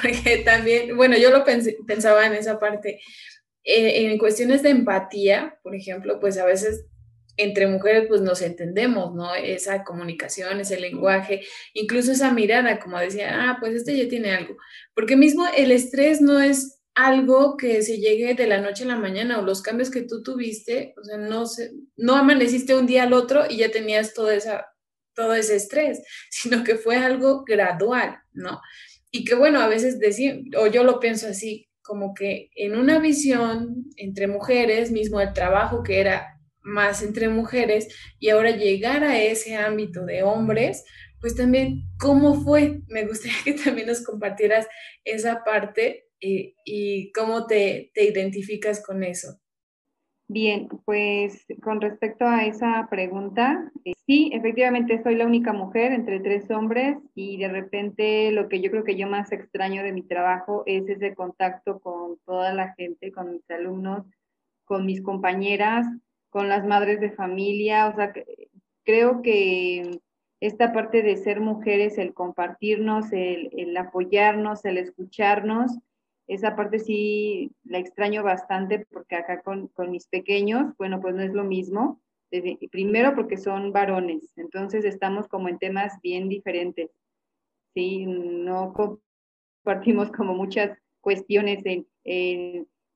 [0.02, 3.00] Porque también, bueno, yo lo pensaba en esa parte,
[3.64, 6.86] eh, en cuestiones de empatía, por ejemplo, pues a veces
[7.38, 9.34] entre mujeres pues nos entendemos, ¿no?
[9.36, 14.58] Esa comunicación, ese lenguaje, incluso esa mirada, como decía, ah, pues este ya tiene algo.
[14.96, 18.96] Porque mismo el estrés no es algo que se llegue de la noche a la
[18.96, 23.04] mañana o los cambios que tú tuviste, o sea, no, se, no amaneciste un día
[23.04, 24.66] al otro y ya tenías todo, esa,
[25.14, 28.60] todo ese estrés, sino que fue algo gradual, ¿no?
[29.12, 33.00] Y que bueno, a veces decir, o yo lo pienso así, como que en una
[33.00, 37.88] visión entre mujeres, mismo el trabajo que era más entre mujeres
[38.20, 40.84] y ahora llegar a ese ámbito de hombres,
[41.22, 42.82] pues también, ¿cómo fue?
[42.88, 44.68] Me gustaría que también nos compartieras
[45.04, 49.40] esa parte y, y cómo te, te identificas con eso.
[50.30, 56.20] Bien, pues con respecto a esa pregunta, eh, sí, efectivamente soy la única mujer entre
[56.20, 60.04] tres hombres y de repente lo que yo creo que yo más extraño de mi
[60.04, 64.06] trabajo es ese contacto con toda la gente, con mis alumnos,
[64.66, 65.88] con mis compañeras,
[66.30, 68.12] con las madres de familia, o sea,
[68.84, 70.00] creo que
[70.40, 75.72] esta parte de ser mujeres, el compartirnos, el, apoyarnos, el escucharnos,
[76.28, 81.34] esa parte sí la extraño bastante porque acá con, mis pequeños, bueno, pues no es
[81.34, 82.02] lo mismo.
[82.72, 86.92] primero porque son varones, entonces estamos como en temas bien diferentes.
[87.74, 91.88] Sí, no compartimos como muchas cuestiones en,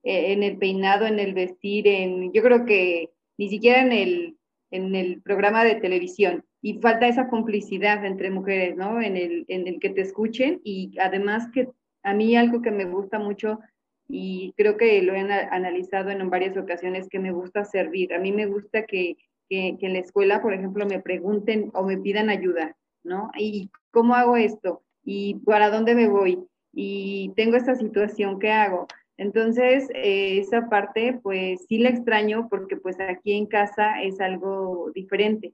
[0.03, 4.37] en el peinado, en el vestir, en, yo creo que ni siquiera en el,
[4.71, 6.45] en el programa de televisión.
[6.61, 9.01] Y falta esa complicidad entre mujeres, ¿no?
[9.01, 11.69] En el, en el que te escuchen y además que
[12.03, 13.59] a mí algo que me gusta mucho
[14.07, 18.13] y creo que lo he analizado en varias ocasiones, que me gusta servir.
[18.13, 19.15] A mí me gusta que,
[19.49, 23.31] que, en la escuela, por ejemplo, me pregunten o me pidan ayuda, ¿no?
[23.37, 24.83] ¿Y cómo hago esto?
[25.03, 26.39] ¿Y para dónde me voy?
[26.73, 28.87] Y tengo esta situación, ¿qué hago?
[29.17, 34.91] Entonces, eh, esa parte, pues sí la extraño porque pues aquí en casa es algo
[34.93, 35.53] diferente,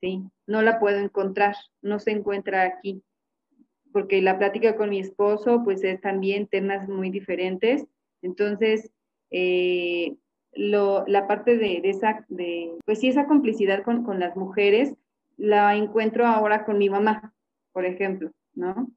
[0.00, 0.22] ¿sí?
[0.46, 3.02] No la puedo encontrar, no se encuentra aquí,
[3.92, 7.86] porque la plática con mi esposo, pues es también temas muy diferentes.
[8.22, 8.90] Entonces,
[9.30, 10.16] eh,
[10.52, 14.94] la parte de, esa, de, pues sí, esa complicidad con, con las mujeres,
[15.36, 17.32] la encuentro ahora con mi mamá,
[17.72, 18.90] por ejemplo, ¿no?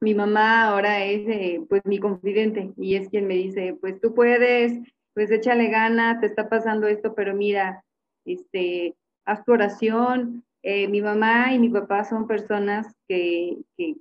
[0.00, 4.14] mi mamá ahora es eh, pues mi confidente y es quien me dice, pues tú
[4.14, 4.78] puedes,
[5.14, 7.84] pues échale gana, te está pasando esto, pero mira,
[8.24, 10.44] este, haz tu oración.
[10.62, 13.96] Eh, mi mamá y mi papá son personas que, que,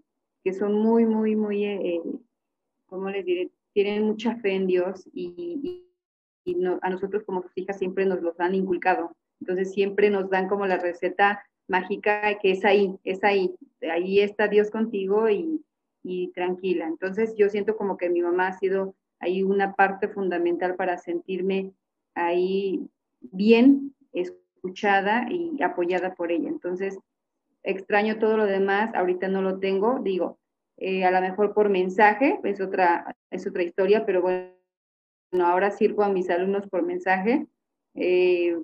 [0.48, 2.02] que son muy, muy, muy, eh,
[2.86, 3.52] ¿cómo les diré?
[3.74, 5.84] Tienen mucha fe en Dios y,
[6.46, 9.12] y, no, a nosotros como sus hijas siempre nos los han inculcado.
[9.42, 13.56] Entonces siempre nos dan como la receta mágica que es ahí, es ahí,
[13.92, 15.66] ahí está Dios contigo y,
[16.02, 16.88] y tranquila.
[16.88, 21.74] Entonces yo siento como que mi mamá ha sido ahí una parte fundamental para sentirme
[22.16, 22.88] ahí
[23.20, 26.48] bien escuchada y apoyada por ella.
[26.48, 26.98] Entonces
[27.68, 30.40] extraño todo lo demás, ahorita no lo tengo, digo,
[30.78, 34.52] eh, a lo mejor por mensaje, es otra, es otra historia, pero bueno,
[35.44, 37.46] ahora sirvo a mis alumnos por mensaje.
[37.96, 38.56] Eh,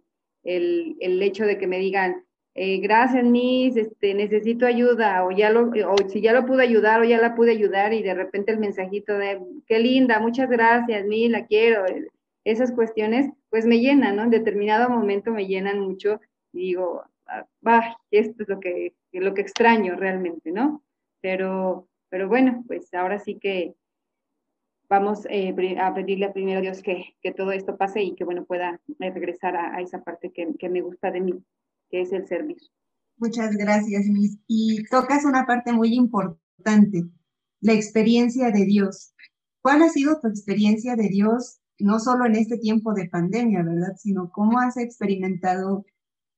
[0.43, 2.23] el, el hecho de que me digan,
[2.55, 7.01] eh, gracias, Miss, este, necesito ayuda, o ya lo, o si ya lo pude ayudar,
[7.01, 11.05] o ya la pude ayudar, y de repente el mensajito de, qué linda, muchas gracias,
[11.05, 11.83] Miss, la quiero,
[12.45, 14.23] esas cuestiones, pues me llenan, ¿no?
[14.23, 17.03] En determinado momento me llenan mucho, digo,
[17.61, 20.83] bah, esto es lo que, lo que extraño realmente, ¿no?
[21.21, 23.75] Pero, pero bueno, pues ahora sí que
[24.89, 28.45] vamos eh, a pedirle a primero Dios que, que, todo esto pase y que, bueno,
[28.45, 31.43] pueda regresar a, a esa parte que, que me gusta de mí
[31.93, 32.71] que es el servicio.
[33.17, 34.39] Muchas gracias, Miss.
[34.47, 37.03] Y tocas una parte muy importante,
[37.61, 39.13] la experiencia de Dios.
[39.61, 43.95] ¿Cuál ha sido tu experiencia de Dios, no solo en este tiempo de pandemia, verdad,
[43.95, 45.85] sino cómo has experimentado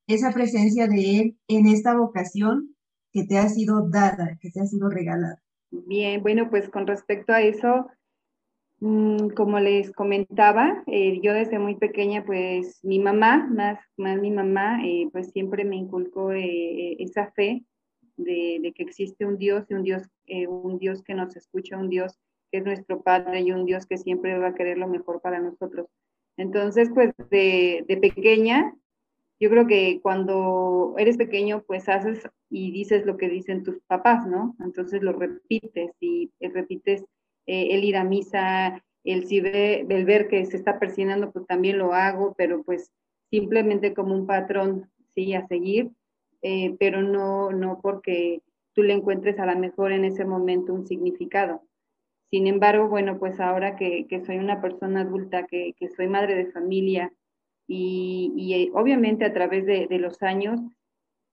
[0.07, 2.75] esa presencia de Él en esta vocación
[3.11, 5.41] que te ha sido dada, que te ha sido regalada?
[5.71, 7.87] Bien, bueno, pues con respecto a eso,
[8.81, 14.31] Mm, como les comentaba, eh, yo desde muy pequeña, pues mi mamá, más, más mi
[14.31, 17.63] mamá, eh, pues siempre me inculcó eh, esa fe
[18.17, 20.03] de, que existe un Dios y un Dios,
[20.47, 22.17] un Dios que nos escucha, un Dios
[22.51, 25.39] que es nuestro Padre y un Dios que siempre va a querer lo mejor para
[25.39, 25.87] nosotros.
[26.37, 28.75] Entonces, pues de, de pequeña,
[29.39, 34.25] yo creo que cuando eres pequeño, pues haces y dices lo que dicen tus papás,
[34.27, 34.55] ¿no?
[34.63, 37.03] Entonces lo repites y repites
[37.47, 41.45] eh, el ir a misa, el, si ve, el ver que se está persinando, pues
[41.45, 42.91] también lo hago, pero pues
[43.29, 45.91] simplemente como un patrón, sí, a seguir,
[46.41, 48.41] eh, pero no, no porque
[48.73, 51.61] tú le encuentres a lo mejor en ese momento un significado.
[52.31, 57.13] Sin embargo, bueno, pues ahora que, soy una persona adulta, que, soy madre de familia
[57.67, 60.59] y, y eh, obviamente a través de, de, los años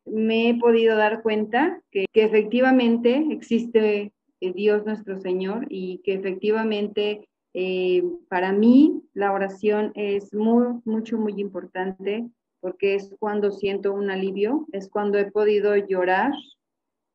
[0.06, 6.14] me he podido dar cuenta que, que efectivamente existe eh, Dios nuestro Señor y que
[6.14, 12.28] efectivamente eh, para mí la oración es muy, mucho, muy importante
[12.60, 16.32] porque es cuando siento un alivio, es cuando he podido llorar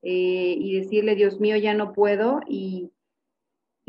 [0.01, 2.41] eh, y decirle, Dios mío, ya no puedo.
[2.47, 2.91] Y,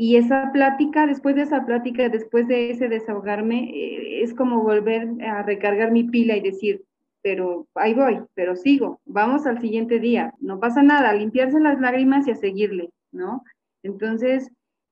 [0.01, 5.09] y, esa plática, después de esa plática, después de ese desahogarme, eh, es como volver
[5.21, 6.85] a recargar mi pila y decir,
[7.21, 12.27] pero ahí voy, pero sigo, vamos al siguiente día, no pasa nada, limpiarse las lágrimas
[12.27, 13.43] y a seguirle, ¿no?
[13.83, 14.49] Entonces,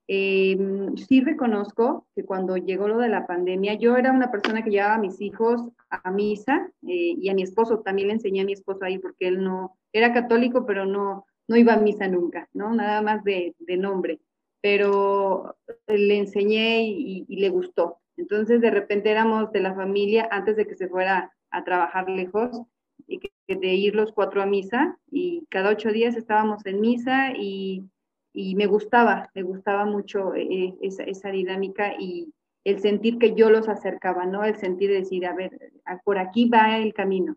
[0.08, 0.58] eh,
[0.96, 4.94] sí reconozco que cuando llegó lo de la pandemia, yo era una persona que llevaba
[4.94, 8.52] a mis hijos a misa eh, y a mi esposo, también le enseñé a mi
[8.52, 12.74] esposo ahí porque él no, era católico, pero no, no iba a misa nunca, ¿no?
[12.74, 14.20] Nada más de, de nombre,
[14.60, 17.98] pero le enseñé y, y, le gustó.
[18.16, 22.62] Entonces de repente éramos de la familia antes de que se fuera a trabajar lejos
[23.06, 27.32] y que, de ir los cuatro a misa y cada ocho días estábamos en misa
[27.34, 27.88] y
[28.32, 32.32] y me gustaba, me gustaba mucho eh, esa, esa, dinámica y
[32.64, 34.44] el sentir que yo los acercaba, ¿no?
[34.44, 35.72] El sentir de decir, a ver,
[36.04, 37.36] por aquí va el camino.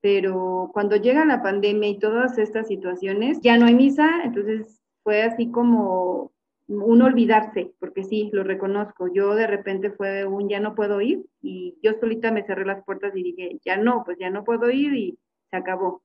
[0.00, 5.22] Pero cuando llega la pandemia y todas estas situaciones, ya no hay misa, entonces fue
[5.22, 6.32] así como
[6.70, 9.08] un olvidarse, porque sí, lo reconozco.
[9.12, 12.84] Yo de repente fue un ya no puedo ir y yo solita me cerré las
[12.84, 15.18] puertas y dije, ya no, pues ya no puedo ir y
[15.50, 16.02] se acabó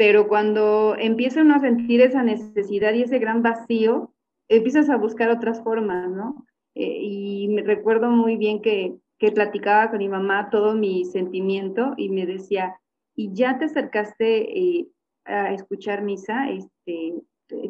[0.00, 4.14] pero cuando empiezan a sentir esa necesidad y ese gran vacío,
[4.48, 6.46] empiezas a buscar otras formas, ¿no?
[6.74, 11.92] Eh, y me recuerdo muy bien que, que platicaba con mi mamá todo mi sentimiento
[11.98, 12.80] y me decía,
[13.14, 14.88] ¿y ya te acercaste eh,
[15.26, 16.48] a escuchar misa?
[16.48, 17.20] Este,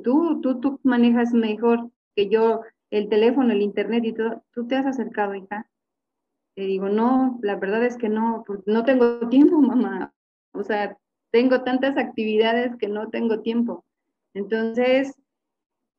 [0.05, 4.43] tú, tú, tú manejas mejor que yo el teléfono, el internet y todo.
[4.53, 5.69] ¿Tú te has acercado, hija?
[6.57, 10.13] Le digo, no, la verdad es que no, pues no tengo tiempo, mamá.
[10.53, 10.99] O sea,
[11.31, 13.85] tengo tantas actividades que no tengo tiempo.
[14.35, 15.15] Entonces,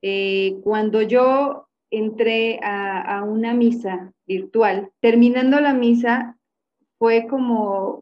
[0.02, 6.38] eh, cuando yo entré a, a, una misa virtual, terminando la misa,
[6.98, 8.02] fue como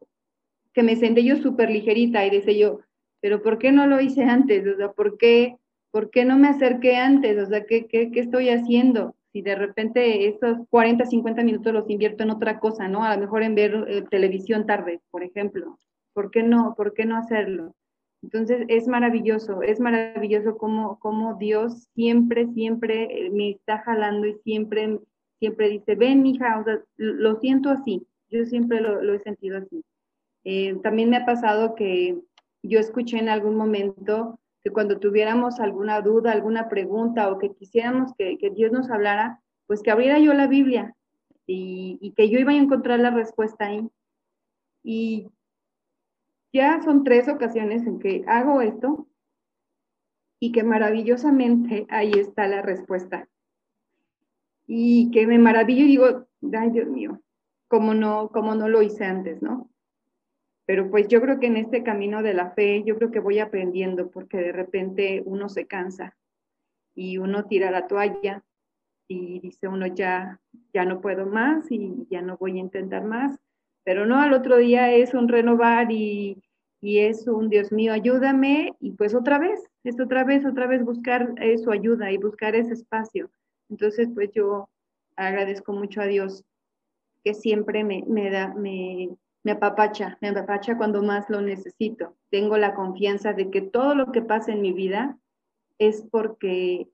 [0.73, 2.79] que me senté yo súper ligerita y decía yo,
[3.21, 4.65] pero ¿por qué no lo hice antes?
[4.67, 5.57] O sea, ¿por qué,
[5.91, 7.37] por qué no me acerqué antes?
[7.41, 9.15] O sea, ¿qué, qué, qué estoy haciendo?
[9.31, 13.03] Si de repente esos 40, 50 minutos los invierto en otra cosa, ¿no?
[13.03, 15.79] A lo mejor en ver eh, televisión tarde, por ejemplo.
[16.13, 16.73] ¿Por qué no?
[16.75, 17.75] ¿Por qué no hacerlo?
[18.21, 24.35] Entonces es maravilloso, es maravilloso como, como Dios siempre, siempre eh, me está jalando y
[24.43, 24.99] siempre,
[25.39, 29.57] siempre dice, ven hija, o sea, lo siento así, yo siempre lo, lo he sentido
[29.59, 29.83] así.
[30.43, 32.19] Eh, también me ha pasado que
[32.63, 38.13] yo escuché en algún momento que cuando tuviéramos alguna duda, alguna pregunta o que quisiéramos
[38.15, 40.95] que, que Dios nos hablara, pues que abriera yo la Biblia
[41.47, 43.89] y, y, que yo iba a encontrar la respuesta ahí.
[44.83, 45.27] Y
[46.53, 49.07] ya son tres ocasiones en que hago esto
[50.39, 53.27] y que maravillosamente ahí está la respuesta.
[54.67, 57.19] Y que me maravillo y digo, ay Dios mío,
[57.67, 59.69] ¿cómo no, cómo no lo hice antes, no?
[60.69, 63.39] Pero pues yo creo que en este camino de la fe, yo creo que voy
[63.39, 66.15] aprendiendo porque de repente uno se cansa
[66.93, 68.43] y uno tira la toalla
[69.07, 70.39] y dice uno ya,
[70.71, 73.39] ya no puedo más y ya no voy a intentar más
[73.89, 76.43] pero no, al otro día es un renovar y,
[76.79, 80.83] y es un Dios mío, ayúdame, y pues otra vez, es otra vez, otra vez
[80.83, 83.31] buscar eh, su ayuda y buscar ese espacio.
[83.67, 84.69] Entonces, pues yo
[85.15, 86.43] agradezco mucho a Dios
[87.23, 89.09] que siempre me, me da, me,
[89.43, 92.15] me apapacha, me apapacha cuando más lo necesito.
[92.29, 95.17] Tengo la confianza de que todo lo que pasa en mi vida
[95.77, 96.89] es porque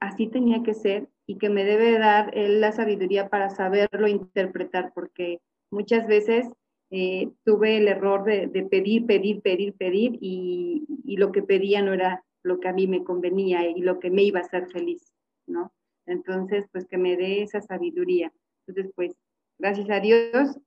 [0.00, 4.92] así tenía que ser y que me debe dar él la sabiduría para saberlo interpretar,
[4.94, 6.48] porque Muchas veces
[6.90, 12.24] eh, tuve el error de, pedir, pedir, pedir, pedir y, lo que pedía no era
[12.42, 15.12] lo que a mí me convenía y lo que me iba a hacer feliz,
[15.46, 15.72] ¿no?
[16.04, 18.32] Entonces, pues que me dé esa sabiduría.
[18.66, 19.16] Entonces, pues,
[19.58, 20.58] gracias a Dios,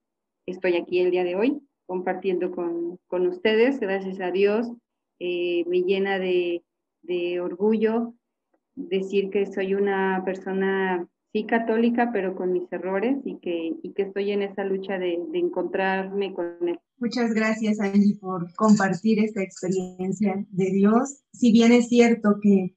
[0.45, 3.79] estoy aquí el día de hoy compartiendo con, ustedes.
[3.79, 4.67] Gracias a Dios,
[5.19, 6.63] eh, me llena de,
[7.01, 8.13] de orgullo
[8.75, 14.03] decir que soy una persona sí católica, pero con mis errores y que, y que
[14.03, 16.79] estoy en esa lucha de, de encontrarme con él.
[16.97, 21.23] Muchas gracias, Angie, por compartir esta experiencia de Dios.
[21.33, 22.75] Si bien es cierto que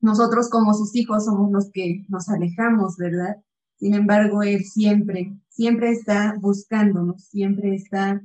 [0.00, 3.42] nosotros como sus hijos somos los que nos alejamos, ¿verdad?
[3.76, 8.22] Sin embargo, Él siempre, siempre está buscándonos, siempre está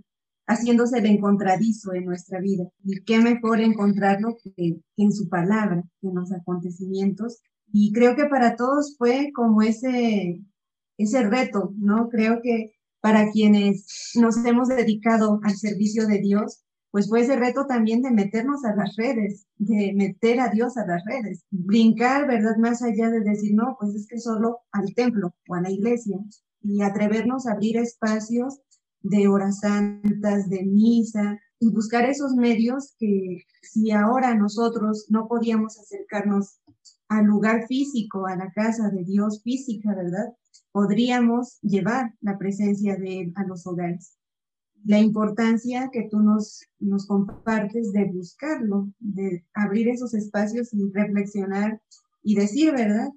[0.48, 2.66] haciéndose el encontradizo en nuestra vida.
[2.84, 7.40] Y qué mejor encontrarlo que, en su palabra, que en los acontecimientos.
[7.72, 10.42] Y creo que para todos fue como ese,
[10.98, 12.10] ese reto, ¿no?
[12.10, 17.66] Creo que para quienes nos hemos dedicado al servicio de Dios, pues fue ese reto
[17.68, 22.58] también de meternos a las redes, de meter a Dios a las redes, brincar, ¿verdad?
[22.58, 26.18] Más allá de decir, no, pues es que solo al templo o a la iglesia
[26.62, 28.60] y atrevernos a abrir espacios
[29.02, 35.78] de horas santas, de misa y buscar esos medios que si ahora nosotros no podíamos
[35.78, 36.60] acercarnos
[37.08, 40.34] al lugar físico, a la casa de Dios física, ¿verdad?
[40.72, 44.19] Podríamos llevar la presencia de Él a los hogares
[44.86, 51.82] la importancia que tú nos, nos compartes de buscarlo, de abrir esos espacios y reflexionar
[52.24, 53.10] y decir, ¿verdad?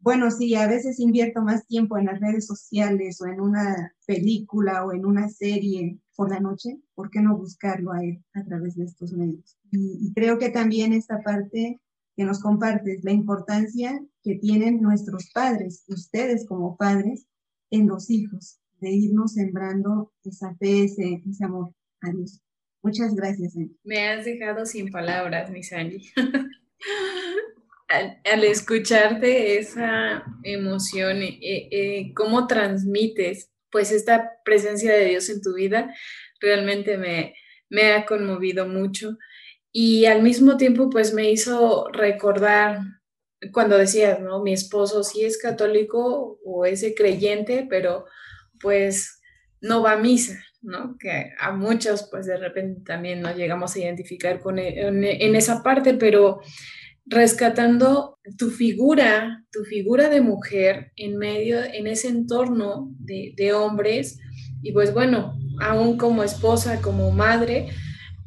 [0.00, 4.84] Bueno, sí, a veces invierto más tiempo en las redes sociales o en una película
[4.84, 8.00] o en una serie por la noche, ¿por qué no buscarlo a
[8.34, 9.58] a través de estos medios?
[9.70, 11.80] Y, y creo que también esta parte
[12.16, 17.26] que nos compartes, la importancia que tienen nuestros padres, ustedes como padres,
[17.70, 21.72] en los hijos, de irnos sembrando esa fe, ese, amor
[22.02, 22.40] a Dios.
[22.82, 23.54] Muchas gracias.
[23.84, 26.10] Me has dejado sin palabras, mi Sandy.
[27.88, 35.54] al, escucharte esa emoción, eh, eh, cómo transmites pues esta presencia de Dios en tu
[35.54, 35.94] vida,
[36.40, 37.34] realmente me,
[37.68, 39.18] me ha conmovido mucho
[39.72, 42.80] y al mismo tiempo pues me hizo recordar
[43.52, 44.42] cuando decías, ¿no?
[44.42, 48.06] Mi esposo sí es católico o es creyente, pero
[48.60, 49.20] pues
[49.60, 50.96] no va a misa, ¿no?
[50.98, 55.62] Que a muchos pues de repente también nos llegamos a identificar con e, en, esa
[55.62, 56.40] parte, pero
[57.06, 64.18] rescatando tu figura, tu figura de mujer en medio, en ese entorno de, de hombres,
[64.62, 67.68] y pues bueno, aún como esposa, como madre,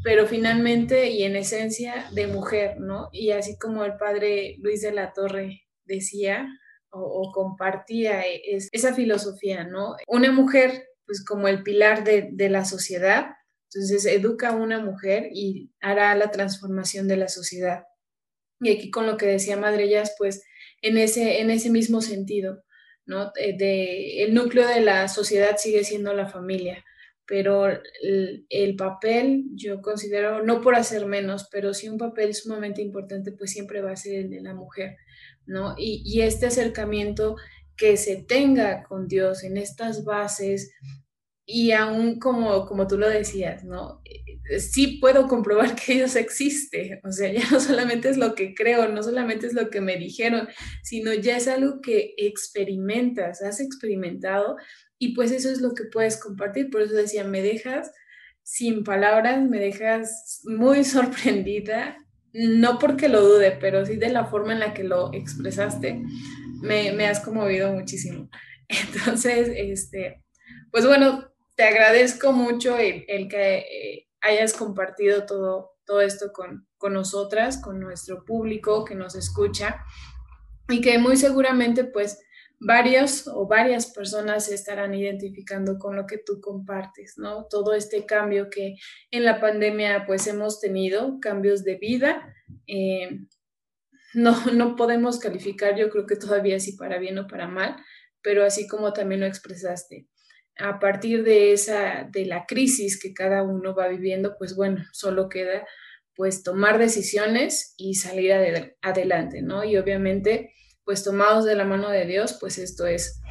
[0.03, 3.09] pero finalmente y en esencia de mujer, ¿no?
[3.11, 6.47] Y así como el padre Luis de la Torre decía,
[6.91, 9.95] o, compartía e, esa filosofía, ¿no?
[10.07, 13.31] Una mujer, pues como el pilar de, la sociedad,
[13.73, 17.85] entonces educa a una mujer y hará la transformación de la sociedad.
[18.59, 20.43] Y aquí con lo que decía Madre Jazz, pues
[20.81, 22.63] en ese, en ese mismo sentido,
[23.05, 23.31] ¿no?
[23.37, 26.83] Eh, de, el núcleo de la sociedad sigue siendo la familia,
[27.25, 32.81] pero el, el, papel, yo considero, no por hacer menos, pero sí un papel sumamente
[32.81, 34.97] importante, pues siempre va a ser el de la mujer.
[35.51, 35.75] ¿No?
[35.77, 37.35] Y, este acercamiento
[37.77, 40.71] que se tenga con Dios en estas bases
[41.45, 44.01] y aún como, como tú lo decías, ¿no?
[44.05, 48.53] Eh, sí puedo comprobar que Dios existe, o sea, ya no solamente es lo que
[48.53, 50.47] creo, no solamente es lo que me dijeron,
[50.83, 54.57] sino ya es algo que experimentas, has experimentado
[54.97, 57.91] y pues eso es lo que puedes compartir, por eso decía, me dejas
[58.43, 61.97] sin palabras, me dejas muy sorprendida
[62.33, 66.01] no porque lo dude, pero sí de la forma en la que lo expresaste,
[66.61, 68.29] me, me has conmovido muchísimo.
[68.67, 70.23] Entonces, este,
[70.71, 76.93] pues bueno, te agradezco mucho el, que eh, hayas compartido todo, todo esto con, con
[76.93, 79.83] nosotras, con nuestro público que nos escucha
[80.69, 82.19] y que muy seguramente pues
[82.61, 87.47] varios o varias personas se estarán identificando con lo que tú compartes, ¿no?
[87.49, 88.75] Todo este cambio que
[89.09, 92.33] en la pandemia pues hemos tenido, cambios de vida.
[92.67, 93.21] Eh,
[94.13, 97.77] no, no podemos calificar, yo creo que todavía si para bien o para mal,
[98.21, 100.07] pero así como también lo expresaste.
[100.59, 105.29] A partir de esa, de la crisis que cada uno va viviendo, pues bueno, solo
[105.29, 105.65] queda
[106.15, 108.33] pues tomar decisiones y salir
[108.81, 109.63] adelante, ¿no?
[109.63, 110.53] Y obviamente
[110.85, 113.21] pues tomados de la mano de Dios, pues esto es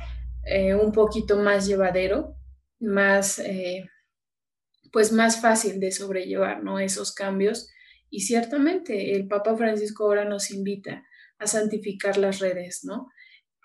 [0.45, 2.37] eh, un poquito más llevadero,
[2.79, 3.89] más, eh,
[4.93, 6.79] pues más fácil de sobrellevar, ¿no?
[6.79, 7.71] Esos cambios.
[8.09, 11.05] Y ciertamente el Papa Francisco ahora nos invita
[11.39, 13.09] a santificar las redes, ¿no?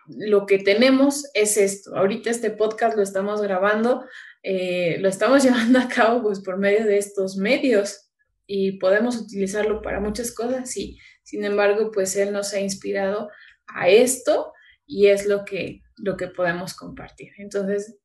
[0.07, 1.95] Lo que tenemos es esto.
[1.95, 4.05] Ahorita este podcast lo estamos grabando,
[4.43, 8.11] eh, lo estamos llevando a cabo pues por medio de estos medios
[8.47, 10.99] y podemos utilizarlo para muchas cosas, sí.
[11.23, 13.29] Sin embargo, pues él nos ha inspirado
[13.67, 14.53] a esto
[14.85, 17.31] y es lo que, lo que podemos compartir.
[17.37, 17.97] Entonces,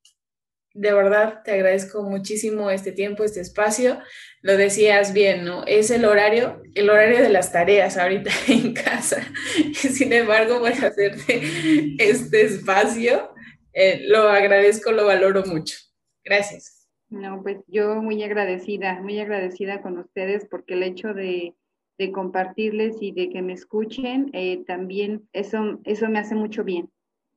[0.73, 3.99] de verdad te agradezco muchísimo este tiempo, este espacio.
[4.43, 5.65] Lo decías bien, ¿no?
[5.67, 9.27] Es el horario, el horario de las tareas ahorita en casa.
[9.75, 11.41] Sin embargo, voy a hacerte
[11.99, 13.33] este espacio.
[13.73, 15.77] Eh, lo agradezco, lo valoro mucho.
[16.25, 16.89] Gracias.
[17.09, 21.57] No, pues yo muy agradecida, muy agradecida con ustedes porque el hecho de,
[22.09, 26.91] compartirles y de que me escuchen, eh, también eso, eso me hace mucho bien.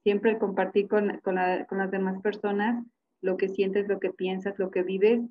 [0.03, 2.83] Siempre compartir con, con las demás personas
[3.21, 5.21] lo que sientes, lo que piensas, lo que vives,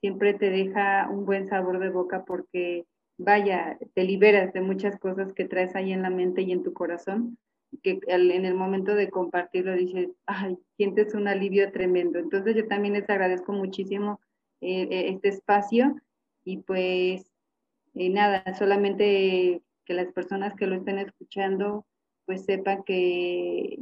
[0.00, 2.84] siempre te deja un buen sabor de boca porque,
[3.18, 6.72] vaya, te liberas de muchas cosas que traes ahí en la mente y en tu
[6.72, 7.38] corazón,
[7.82, 12.18] que en el momento de compartirlo dices, ay, sientes un alivio tremendo.
[12.18, 14.20] Entonces yo también les agradezco muchísimo
[14.60, 15.96] eh, eh, este espacio
[16.44, 17.33] y pues
[17.94, 21.86] eh, nada, solamente que las personas que lo estén escuchando
[22.26, 23.78] pues sepan que,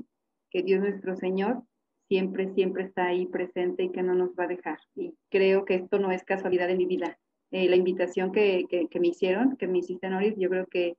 [0.50, 1.62] que Dios nuestro Señor
[2.08, 4.78] siempre, siempre está ahí presente y que no nos va a dejar.
[4.94, 7.18] Y creo que esto no es casualidad en mi vida.
[7.50, 10.96] Eh, la invitación que, que, me hicieron, que me hiciste, Noris, yo creo que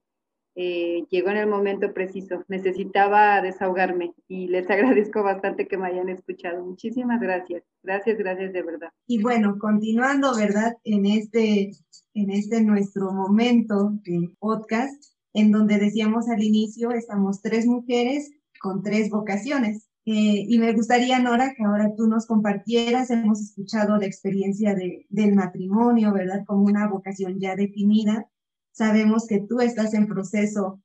[0.55, 2.43] eh, llegó en el momento preciso.
[2.47, 6.63] Necesitaba desahogarme y les agradezco bastante que me hayan escuchado.
[6.63, 7.63] Muchísimas gracias.
[7.81, 8.89] Gracias, gracias de verdad.
[9.07, 10.77] Y bueno, continuando, ¿verdad?
[10.83, 11.71] En este,
[12.13, 18.31] en este nuestro momento de podcast, en donde decíamos al inicio, estamos tres mujeres
[18.61, 19.89] con tres vocaciones.
[20.05, 25.05] Eh, y me gustaría, Nora, que ahora tú nos compartieras, hemos escuchado la experiencia de,
[25.09, 26.43] del matrimonio, ¿verdad?
[26.45, 28.29] Como una vocación ya definida.
[28.73, 30.81] Sabemos que tú estás en proceso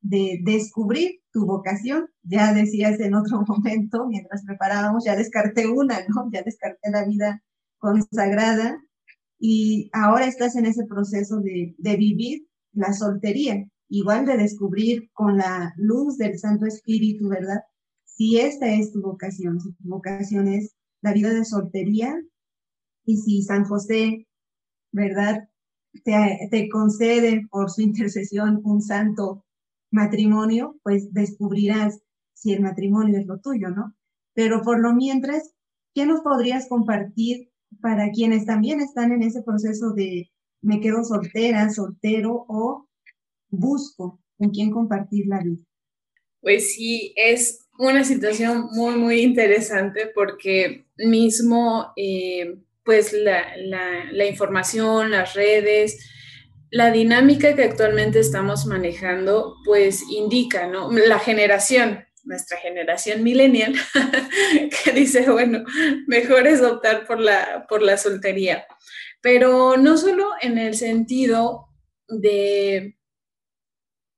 [0.00, 2.08] de descubrir tu vocación.
[2.22, 6.30] Ya decías en otro momento, mientras preparábamos, ya descarté una, ¿no?
[6.32, 7.42] Ya descarté la vida
[7.76, 8.80] consagrada
[9.38, 15.36] y ahora estás en ese proceso de, de vivir la soltería, igual de descubrir con
[15.36, 17.60] la luz del Santo Espíritu, ¿verdad?
[18.16, 22.20] si esta es tu vocación, si tu vocación es la vida de soltería
[23.04, 24.28] y si San José,
[24.92, 25.48] ¿verdad?
[26.04, 29.44] Te, te concede por su intercesión un santo
[29.90, 32.00] matrimonio, pues descubrirás
[32.34, 33.94] si el matrimonio es lo tuyo, ¿no?
[34.34, 35.54] Pero por lo mientras,
[35.94, 40.30] ¿qué nos podrías compartir para quienes también están en ese proceso de
[40.62, 42.88] me quedo soltera, soltero o
[43.50, 45.62] busco con quién compartir la vida?
[46.40, 55.10] Pues sí, es una situación muy, muy interesante porque mismo, eh, pues la, la, información,
[55.10, 56.10] las redes,
[56.70, 60.90] la dinámica que actualmente estamos manejando, pues indica, ¿no?
[60.90, 63.74] La generación, nuestra generación millennial,
[64.84, 65.64] que dice, bueno,
[66.06, 68.66] mejor es optar por la, por la soltería.
[69.20, 71.68] Pero no solo en el sentido
[72.08, 72.96] de,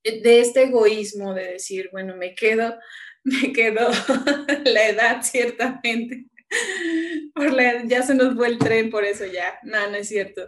[0.03, 2.75] de este egoísmo de decir, bueno, me quedo
[3.25, 3.89] me quedó
[4.65, 6.25] la edad, ciertamente.
[7.35, 10.41] Por la, ya se nos fue el tren, por eso ya, no, no es cierto.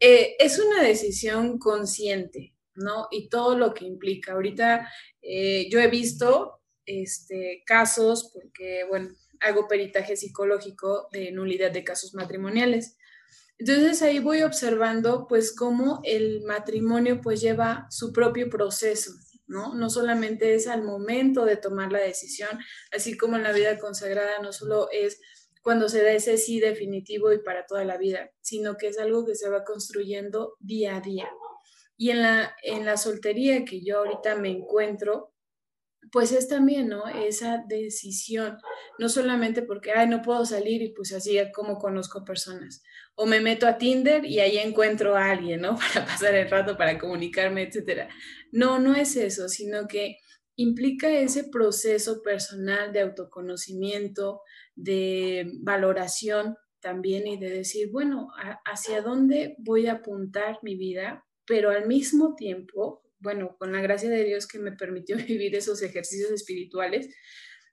[0.00, 3.06] Eh, es una decisión consciente, ¿no?
[3.10, 4.32] Y todo lo que implica.
[4.32, 4.90] Ahorita
[5.22, 12.14] eh, yo he visto este, casos, porque, bueno, hago peritaje psicológico de nulidad de casos
[12.14, 12.96] matrimoniales.
[13.58, 19.12] Entonces ahí voy observando, pues, cómo el matrimonio, pues, lleva su propio proceso,
[19.46, 19.74] ¿no?
[19.74, 22.58] No solamente es al momento de tomar la decisión,
[22.92, 25.20] así como en la vida consagrada no solo es
[25.66, 29.26] cuando se da ese sí definitivo y para toda la vida, sino que es algo
[29.26, 31.28] que se va construyendo día a día.
[31.96, 35.34] Y en la, en la soltería que yo ahorita me encuentro,
[36.12, 37.08] pues es también, ¿no?
[37.08, 38.58] Esa decisión,
[39.00, 42.84] no solamente porque, ay, no puedo salir y pues así como conozco personas,
[43.16, 45.76] o me meto a Tinder y ahí encuentro a alguien, ¿no?
[45.94, 48.08] Para pasar el rato, para comunicarme, etcétera.
[48.52, 50.18] No, no es eso, sino que
[50.56, 54.40] implica ese proceso personal de autoconocimiento,
[54.74, 58.28] de valoración también y de decir, bueno,
[58.64, 61.24] ¿hacia dónde voy a apuntar mi vida?
[61.46, 65.82] Pero al mismo tiempo, bueno, con la gracia de Dios que me permitió vivir esos
[65.82, 67.08] ejercicios espirituales,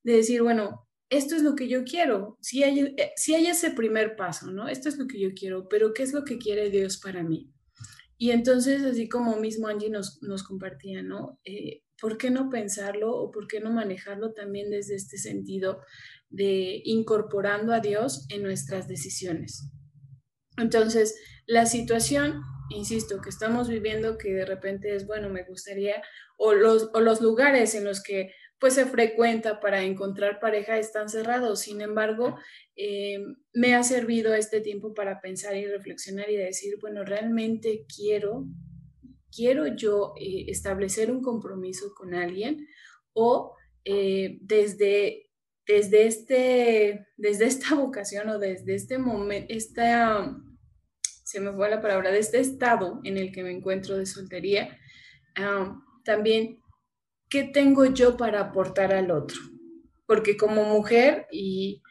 [0.04, 3.72] de decir, bueno, esto es lo que yo quiero, si hay, eh, si hay ese
[3.72, 4.68] primer paso, ¿no?
[4.68, 7.54] Esto es lo que yo quiero, pero ¿qué es lo que quiere Dios para mí?
[8.18, 11.40] Y entonces, así como mismo Angie nos, nos compartía, ¿no?
[11.46, 15.80] Eh, ¿Por qué no pensarlo o por qué no manejarlo también desde este sentido
[16.30, 19.72] de incorporando a Dios en nuestras decisiones?
[20.58, 21.16] Entonces,
[21.48, 26.02] la situación insisto, que estamos viviendo que de repente es, bueno, me gustaría,
[26.38, 31.10] o los, o los lugares en los que pues se frecuenta para encontrar pareja están
[31.10, 31.62] cerrados.
[31.62, 32.38] Sin embargo,
[32.78, 33.20] eh,
[33.54, 38.46] me ha servido este tiempo para pensar y reflexionar y decir, bueno, realmente quiero,
[39.34, 42.68] quiero yo eh, establecer un compromiso con alguien
[43.14, 43.56] o
[43.86, 45.24] eh, desde
[45.66, 50.36] desde, este, desde esta vocación o desde este momento, esta,
[51.02, 54.78] se me fue la palabra, de este estado en el que me encuentro de soltería,
[56.06, 56.60] también,
[57.30, 59.40] ¿qué tengo yo para aportar al otro?
[60.06, 61.82] Porque como mujer, y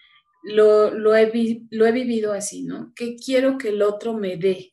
[0.44, 1.32] lo, lo, he,
[1.70, 2.92] lo he vivido así, ¿no?
[2.94, 4.71] ¿Qué quiero que el otro me dé?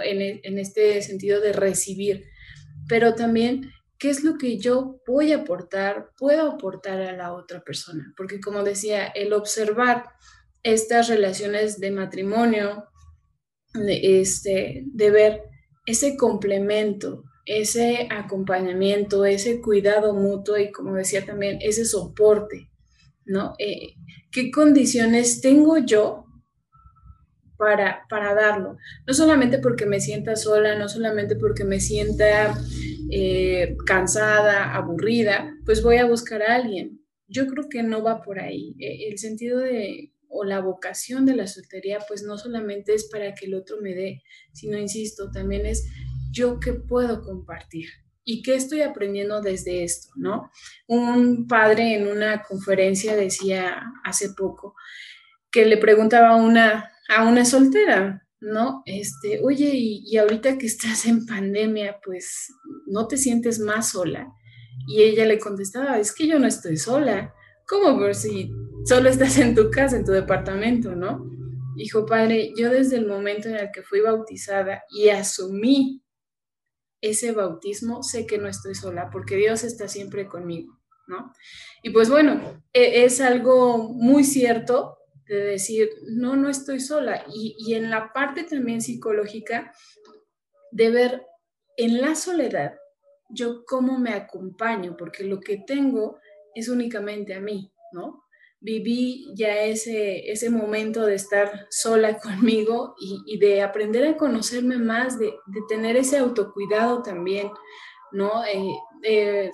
[0.00, 2.24] En, e, en este sentido de recibir,
[2.88, 7.62] pero también qué es lo que yo voy a aportar, puedo aportar a la otra
[7.62, 10.06] persona, porque como decía, el observar
[10.62, 12.88] estas relaciones de matrimonio,
[13.74, 15.42] de, este, de ver
[15.86, 22.70] ese complemento, ese acompañamiento, ese cuidado mutuo y como decía también, ese soporte,
[23.24, 23.54] ¿no?
[23.58, 23.94] Eh,
[24.30, 26.24] ¿Qué condiciones tengo yo
[27.62, 28.76] para, para darlo?
[29.06, 32.58] No solamente porque me sienta sola, no solamente porque me sienta
[33.08, 37.00] eh, cansada, aburrida, pues voy a buscar a alguien.
[37.28, 38.74] Yo creo que no va por ahí.
[38.80, 43.32] E, el sentido de, o la vocación de la soltería, pues no solamente es para
[43.32, 45.86] que el otro me dé, sino, insisto, también es
[46.32, 47.86] yo que puedo compartir
[48.24, 50.50] y qué estoy aprendiendo desde esto, ¿no?
[50.88, 54.74] Un padre en una conferencia decía hace poco
[55.52, 58.82] que le preguntaba a una, a una soltera, ¿no?
[58.86, 62.52] Este, oye, y, y, ahorita que estás en pandemia, pues,
[62.86, 64.32] ¿no te sientes más sola?
[64.88, 67.34] Y ella le contestaba, es que yo no estoy sola.
[67.68, 67.98] ¿Cómo?
[67.98, 68.52] Por si
[68.84, 71.30] solo estás en tu casa, en tu departamento, ¿no?
[71.76, 76.02] Dijo, padre, yo desde el momento en el que fui bautizada y asumí
[77.00, 80.78] ese bautismo, sé que no estoy sola, porque Dios está siempre conmigo,
[81.08, 81.32] ¿no?
[81.82, 84.98] Y pues bueno, e, es algo muy cierto
[85.36, 87.24] de decir, no, no estoy sola.
[87.32, 89.72] Y, y en la parte también psicológica,
[90.70, 91.26] de ver
[91.76, 92.74] en la soledad,
[93.28, 96.18] yo cómo me acompaño, porque lo que tengo
[96.54, 98.22] es únicamente a mí, ¿no?
[98.62, 105.18] viví ya ese, ese momento de estar sola conmigo y, de aprender a conocerme más,
[105.18, 105.34] de,
[105.68, 107.50] tener ese autocuidado también,
[108.12, 108.44] ¿no?
[108.44, 109.50] Eh, eh,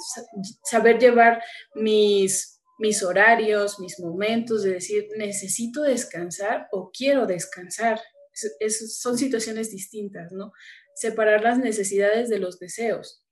[0.63, 1.43] saber llevar
[1.75, 8.01] mis, mis horarios, mis momentos, de decir, necesito descansar o quiero descansar.
[8.33, 10.53] son situaciones distintas, ¿no?
[10.95, 13.25] Separar las necesidades de los deseos.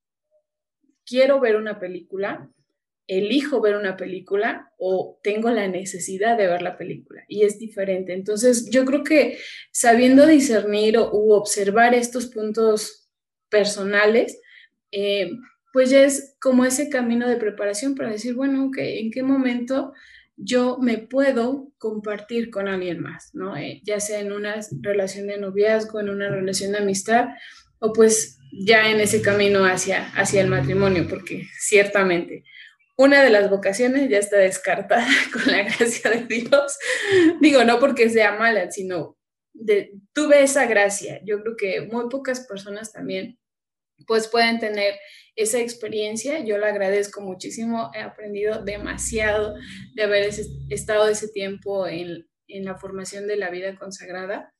[1.04, 2.50] Quiero ver una película,
[3.06, 8.12] elijo ver una película o tengo la necesidad de ver la película y es diferente.
[8.12, 9.38] Entonces, yo creo que
[9.70, 13.08] sabiendo discernir o, u observar estos puntos
[13.48, 14.40] personales,
[14.90, 15.30] eh,
[15.76, 19.92] pues ya es como ese camino de preparación para decir, bueno, ok, ¿en qué momento
[20.34, 23.58] yo me puedo compartir con alguien más, ¿no?
[23.58, 27.26] Eh, ya sea en una relación de noviazgo, en una relación de amistad,
[27.78, 32.44] o pues ya en ese camino hacia, hacia el matrimonio, porque ciertamente
[32.96, 36.78] una de las vocaciones ya está descartada con la gracia de Dios.
[37.42, 39.18] Digo, no porque sea mala, sino
[39.52, 41.20] de, tuve esa gracia.
[41.22, 43.38] Yo creo que muy pocas personas también
[44.06, 44.94] pues pueden tener
[45.36, 46.44] esa experiencia.
[46.44, 47.90] Yo la agradezco muchísimo.
[47.94, 49.54] He aprendido demasiado
[49.94, 50.30] de haber
[50.70, 54.54] estado ese tiempo en, en la formación de la vida consagrada,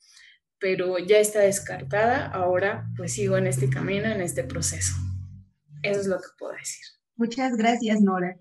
[0.58, 2.26] pero ya está descartada.
[2.26, 4.94] Ahora pues sigo en este camino, en este proceso.
[5.82, 6.84] Eso es lo que puedo decir.
[7.16, 8.38] Muchas gracias, Nora.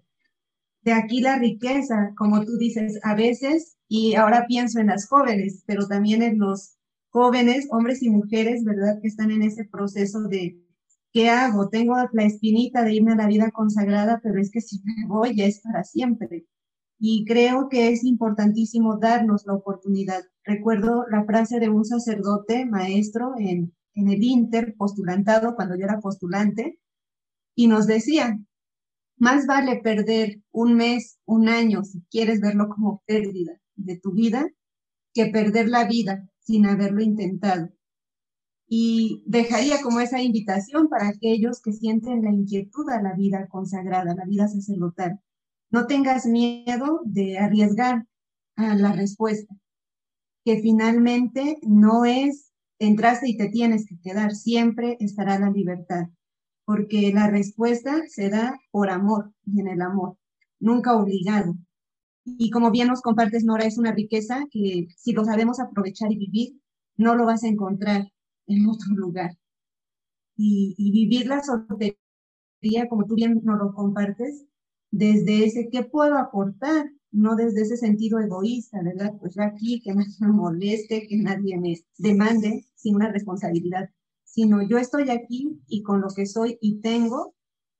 [0.81, 5.63] De aquí la riqueza, como tú dices, a veces, y ahora pienso en las jóvenes,
[5.65, 6.77] pero también en los
[7.09, 8.99] jóvenes, hombres y mujeres, ¿verdad?
[9.01, 10.59] Que están en ese proceso de,
[11.15, 11.69] ¿qué hago?
[11.69, 15.33] Tengo la espinita de irme a la vida consagrada, pero es que si me voy
[15.33, 16.45] ya es para siempre.
[16.99, 20.25] Y creo que es importantísimo darnos la oportunidad.
[20.43, 26.01] Recuerdo la frase de un sacerdote maestro en, en el Inter, postulantado, cuando yo era
[26.01, 26.81] postulante,
[27.55, 28.37] y nos decía,
[29.15, 34.49] más vale perder un mes, un año, si quieres verlo como pérdida de tu vida,
[35.13, 37.69] que perder la vida sin haberlo intentado.
[38.67, 44.11] Y dejaría como esa invitación para aquellos que sienten la inquietud a la vida consagrada,
[44.11, 45.19] a la vida sacerdotal.
[45.69, 48.07] No tengas miedo de arriesgar
[48.55, 49.53] a la respuesta,
[50.43, 56.07] que finalmente no es entraste y te tienes que quedar, siempre estará la libertad
[56.65, 60.17] porque la respuesta se da por amor y en el amor,
[60.59, 61.55] nunca obligado.
[62.25, 66.17] Y como bien nos compartes, Nora, es una riqueza que si lo sabemos aprovechar y
[66.17, 66.59] vivir,
[66.97, 68.11] no lo vas a encontrar
[68.47, 69.37] en otro lugar.
[70.37, 71.95] Y, vivir la soltería,
[72.89, 74.45] como tú bien nos lo compartes,
[74.91, 79.13] desde ese qué puedo aportar, no desde ese sentido egoísta, ¿verdad?
[79.19, 83.89] Pues aquí, que nadie me moleste, que nadie me demande, sin una responsabilidad
[84.35, 87.33] sino yo estoy aquí y con lo que soy y tengo,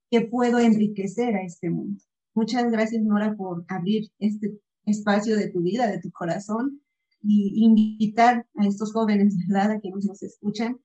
[0.09, 2.01] que puedo enriquecer a este mundo.
[2.34, 6.82] Muchas gracias, Nora, por abrir este espacio de tu vida, de tu corazón,
[7.28, 10.80] y invitar a estos jóvenes, ¿verdad?, a quienes nos escuchan,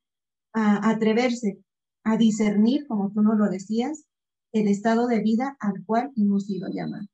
[0.53, 1.59] a atreverse
[2.05, 4.07] a discernir, como tú nos lo decías,
[4.53, 7.09] el estado de vida al cual hemos sido llamados.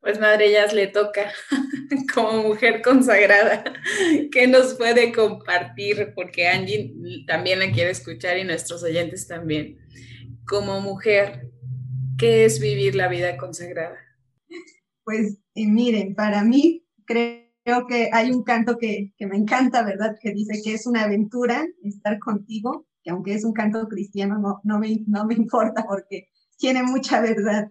[0.00, 1.30] Pues Madre Jazz le toca
[2.14, 3.64] como mujer consagrada
[4.32, 6.94] que nos puede compartir, porque Angie
[7.26, 9.78] también la quiere escuchar y nuestros oyentes también.
[10.46, 11.50] Como mujer,
[12.18, 13.96] ¿qué es vivir la vida consagrada?
[15.04, 17.49] Pues eh, miren, para mí creo
[17.86, 20.16] que hay un canto que, que me encanta, ¿verdad?
[20.20, 24.60] Que dice que es una aventura estar contigo, que aunque es un canto cristiano, no,
[24.64, 27.70] no, me, no me importa porque tiene mucha verdad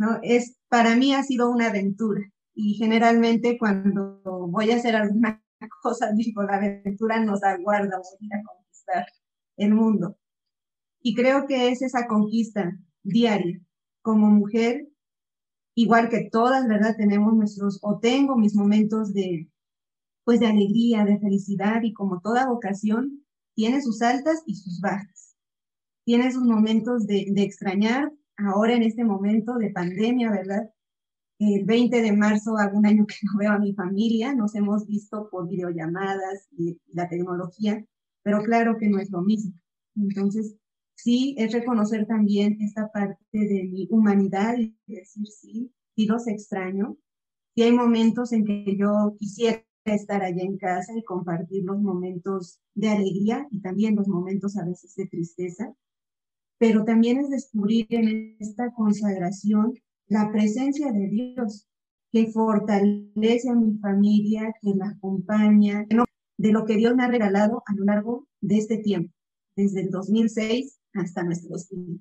[0.00, 0.18] ¿no?
[0.22, 2.22] Es, para mí ha sido una aventura
[2.54, 5.42] y generalmente cuando voy a hacer alguna
[5.82, 9.06] cosa, digo, la aventura nos aguarda, voy a conquistar
[9.58, 10.16] el mundo.
[11.02, 13.60] Y creo que es esa conquista diaria.
[14.02, 14.88] Como mujer,
[15.82, 16.94] igual que todas, ¿verdad?
[16.96, 19.48] Tenemos nuestros, o tengo mis momentos de,
[20.24, 23.24] pues de alegría, de felicidad y como toda vocación,
[23.54, 25.36] tiene sus altas y sus bajas.
[26.04, 30.70] Tiene sus momentos de, extrañar, ahora en este momento de pandemia, ¿verdad?
[31.38, 34.86] El 20 de marzo hago un año que no veo a mi familia, nos hemos
[34.86, 37.82] visto por videollamadas y la tecnología,
[38.22, 39.54] pero claro que no es lo mismo.
[39.96, 40.56] Entonces,
[41.02, 46.96] sí, es reconocer también esta parte de mi humanidad y decir, sí, sí los extraño.
[47.54, 52.60] Sí hay momentos en que yo quisiera estar allá en casa y compartir los momentos
[52.74, 55.74] de alegría y también los momentos a veces de tristeza,
[56.58, 59.74] pero también es descubrir en esta consagración
[60.06, 61.66] la presencia de Dios
[62.12, 65.86] que fortalece a mi familia, que la acompaña,
[66.36, 69.12] de lo que Dios me ha regalado a lo largo de este tiempo,
[69.56, 72.00] desde el 2006 hasta nuestros días.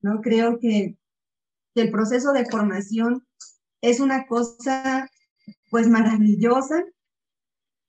[0.00, 0.20] ¿no?
[0.20, 0.96] Creo que,
[1.74, 3.26] que el proceso de formación
[3.80, 5.08] es una cosa
[5.70, 6.84] pues maravillosa,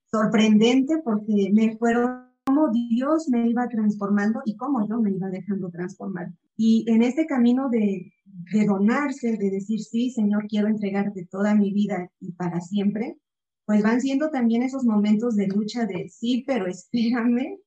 [0.09, 5.69] sorprendente, porque me fueron cómo Dios me iba transformando y cómo yo me iba dejando
[5.69, 6.31] transformar.
[6.55, 11.71] Y en este camino de, de donarse, de decir, sí, Señor, quiero entregarte toda mi
[11.73, 13.17] vida y para siempre,
[13.65, 17.59] pues van siendo también esos momentos de lucha de, sí, pero espérame,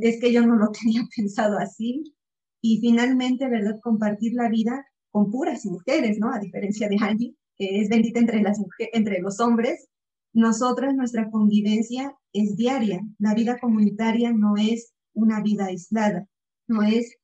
[0.00, 2.14] es que yo no lo tenía pensado así.
[2.62, 3.78] Y finalmente, ¿verdad?
[3.82, 6.32] Compartir la vida con puras mujeres, ¿no?
[6.32, 8.60] A diferencia de Angie, que es bendita entre, las
[8.92, 9.88] entre los hombres,
[10.32, 13.00] nosotras, nuestra convivencia es diaria.
[13.18, 16.26] La vida comunitaria no es una vida aislada,
[16.68, 17.16] no es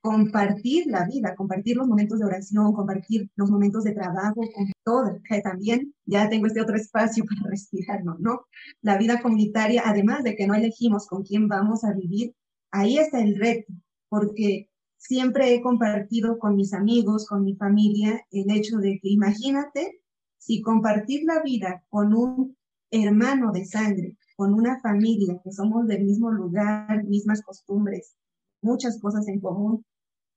[0.00, 5.18] compartir la vida, compartir los momentos de oración, compartir los momentos de trabajo con todo,
[5.28, 8.16] que también ya tengo este otro espacio para respirar, ¿no?
[8.18, 8.46] ¿no?
[8.82, 12.34] La vida comunitaria, además de que no elegimos con quién vamos a vivir,
[12.70, 13.72] ahí está el reto,
[14.08, 20.00] porque siempre he compartido con mis amigos, con mi familia, el hecho de que imagínate
[20.38, 22.56] si compartir la vida con un
[22.90, 28.16] hermano de sangre, con una familia que somos del mismo lugar, mismas costumbres,
[28.62, 29.84] muchas cosas en común,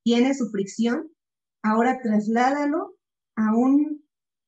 [0.03, 1.09] tiene su fricción,
[1.61, 2.95] ahora trasládalo
[3.35, 4.03] a un,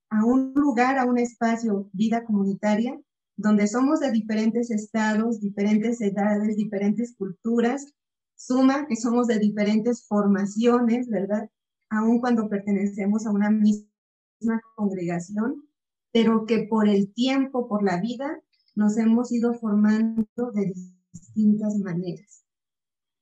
[0.09, 2.99] a un lugar, a un espacio, vida comunitaria,
[3.37, 7.93] donde somos de diferentes estados, diferentes edades, diferentes culturas,
[8.35, 11.49] suma que somos de diferentes formaciones, ¿verdad?
[11.89, 15.67] Aun cuando pertenecemos a una misma congregación,
[16.11, 18.41] pero que por el tiempo, por la vida,
[18.75, 20.73] nos hemos ido formando de
[21.13, 22.34] distintas maneras.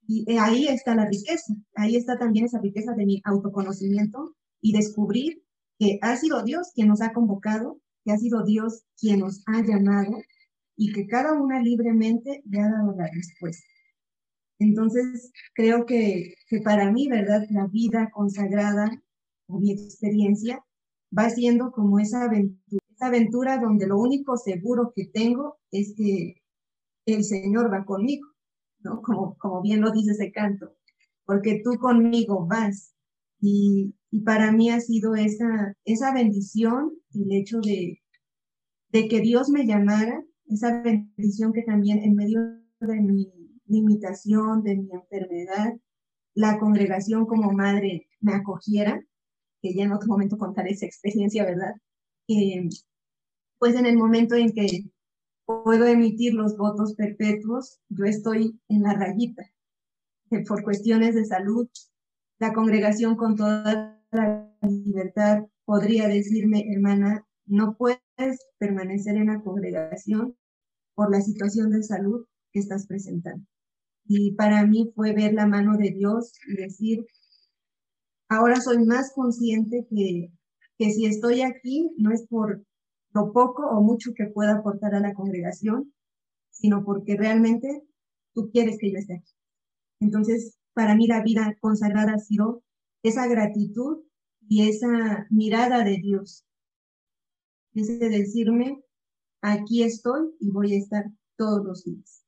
[0.08, 4.74] Y eh, ahí está la riqueza, ahí está también esa riqueza de mi autoconocimiento y
[4.74, 5.44] descubrir
[5.80, 9.62] que ha sido Dios quien nos ha convocado, que ha sido Dios quien nos ha
[9.62, 10.22] llamado
[10.76, 13.66] y que cada una libremente le ha dado la respuesta.
[14.60, 17.46] Entonces, creo que, que para mí, ¿verdad?
[17.50, 19.02] La vida consagrada
[19.48, 20.64] o mi experiencia
[21.18, 26.42] va siendo como esa aventura, esa aventura donde lo único seguro que tengo es que
[27.06, 28.28] el Señor va conmigo,
[28.84, 29.02] ¿no?
[29.02, 30.76] Como, como bien lo dice ese canto,
[31.26, 32.94] porque tú conmigo vas.
[33.40, 38.02] Y, y para mí ha sido esa, esa bendición, el hecho de,
[38.90, 42.40] de que Dios me llamara, esa bendición que también en medio
[42.80, 43.32] de mi
[43.66, 45.74] limitación, de mi enfermedad,
[46.36, 49.02] la congregación como madre me acogiera
[49.62, 51.74] que ya en otro momento contaré esa experiencia, ¿verdad?
[53.60, 54.86] pues en el momento en que
[55.46, 59.44] puedo emitir los votos perpetuos, yo estoy en la rayita.
[60.48, 61.68] por cuestiones de salud,
[62.40, 68.02] la congregación con toda la libertad podría decirme, hermana, no puedes
[68.58, 70.36] permanecer en la congregación
[70.96, 73.46] por la situación de salud que estás presentando.
[74.06, 77.06] Y para mí fue ver la mano de Dios y decir,
[78.28, 80.32] ahora soy más consciente que,
[80.78, 82.64] que si estoy aquí no es por
[83.14, 85.94] lo poco o mucho que pueda aportar a la congregación,
[86.50, 87.84] sino porque realmente
[88.34, 89.34] tú quieres que yo esté aquí.
[90.00, 92.64] Entonces, para mí la vida consagrada ha sido
[93.04, 94.04] esa gratitud
[94.48, 96.46] y esa mirada de Dios.
[97.72, 98.84] De decirme,
[99.42, 101.06] aquí estoy y voy a estar
[101.38, 102.26] todos los días.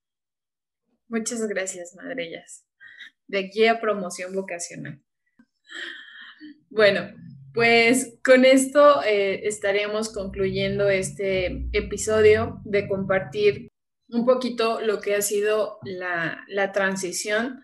[1.08, 2.66] Muchas gracias, Madrellas.
[3.28, 5.04] De aquí a promoción vocacional.
[6.70, 7.02] Bueno,
[7.56, 13.70] pues con esto eh, estaremos concluyendo este episodio de compartir
[14.10, 17.64] un poquito lo que ha sido la, la transición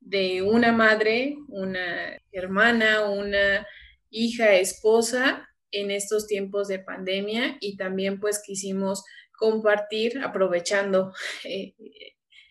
[0.00, 3.66] de una madre, una hermana, una
[4.10, 9.04] hija, esposa en estos tiempos de pandemia y también pues quisimos
[9.36, 11.12] compartir, aprovechando
[11.44, 11.74] eh,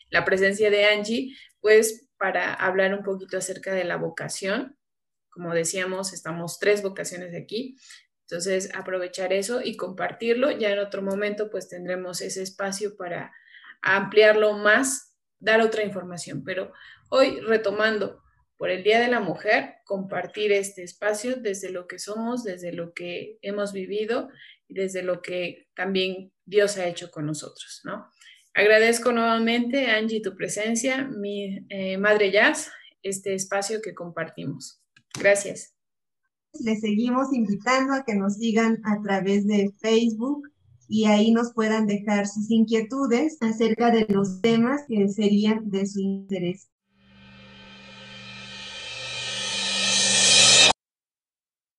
[0.09, 4.77] la presencia de Angie, pues para hablar un poquito acerca de la vocación.
[5.31, 7.77] Como decíamos, estamos tres vocaciones aquí.
[8.29, 10.51] Entonces, aprovechar eso y compartirlo.
[10.51, 13.33] Ya en otro momento, pues tendremos ese espacio para
[13.81, 16.43] ampliarlo más, dar otra información.
[16.43, 16.71] Pero
[17.09, 18.21] hoy, retomando
[18.57, 22.93] por el Día de la Mujer, compartir este espacio desde lo que somos, desde lo
[22.93, 24.29] que hemos vivido
[24.67, 28.07] y desde lo que también Dios ha hecho con nosotros, ¿no?
[28.53, 32.71] Agradezco nuevamente, Angie, tu presencia, mi eh, Madre Jazz,
[33.01, 34.80] este espacio que compartimos.
[35.19, 35.73] Gracias.
[36.53, 40.49] Les seguimos invitando a que nos sigan a través de Facebook
[40.87, 45.99] y ahí nos puedan dejar sus inquietudes acerca de los temas que serían de su
[45.99, 46.69] interés.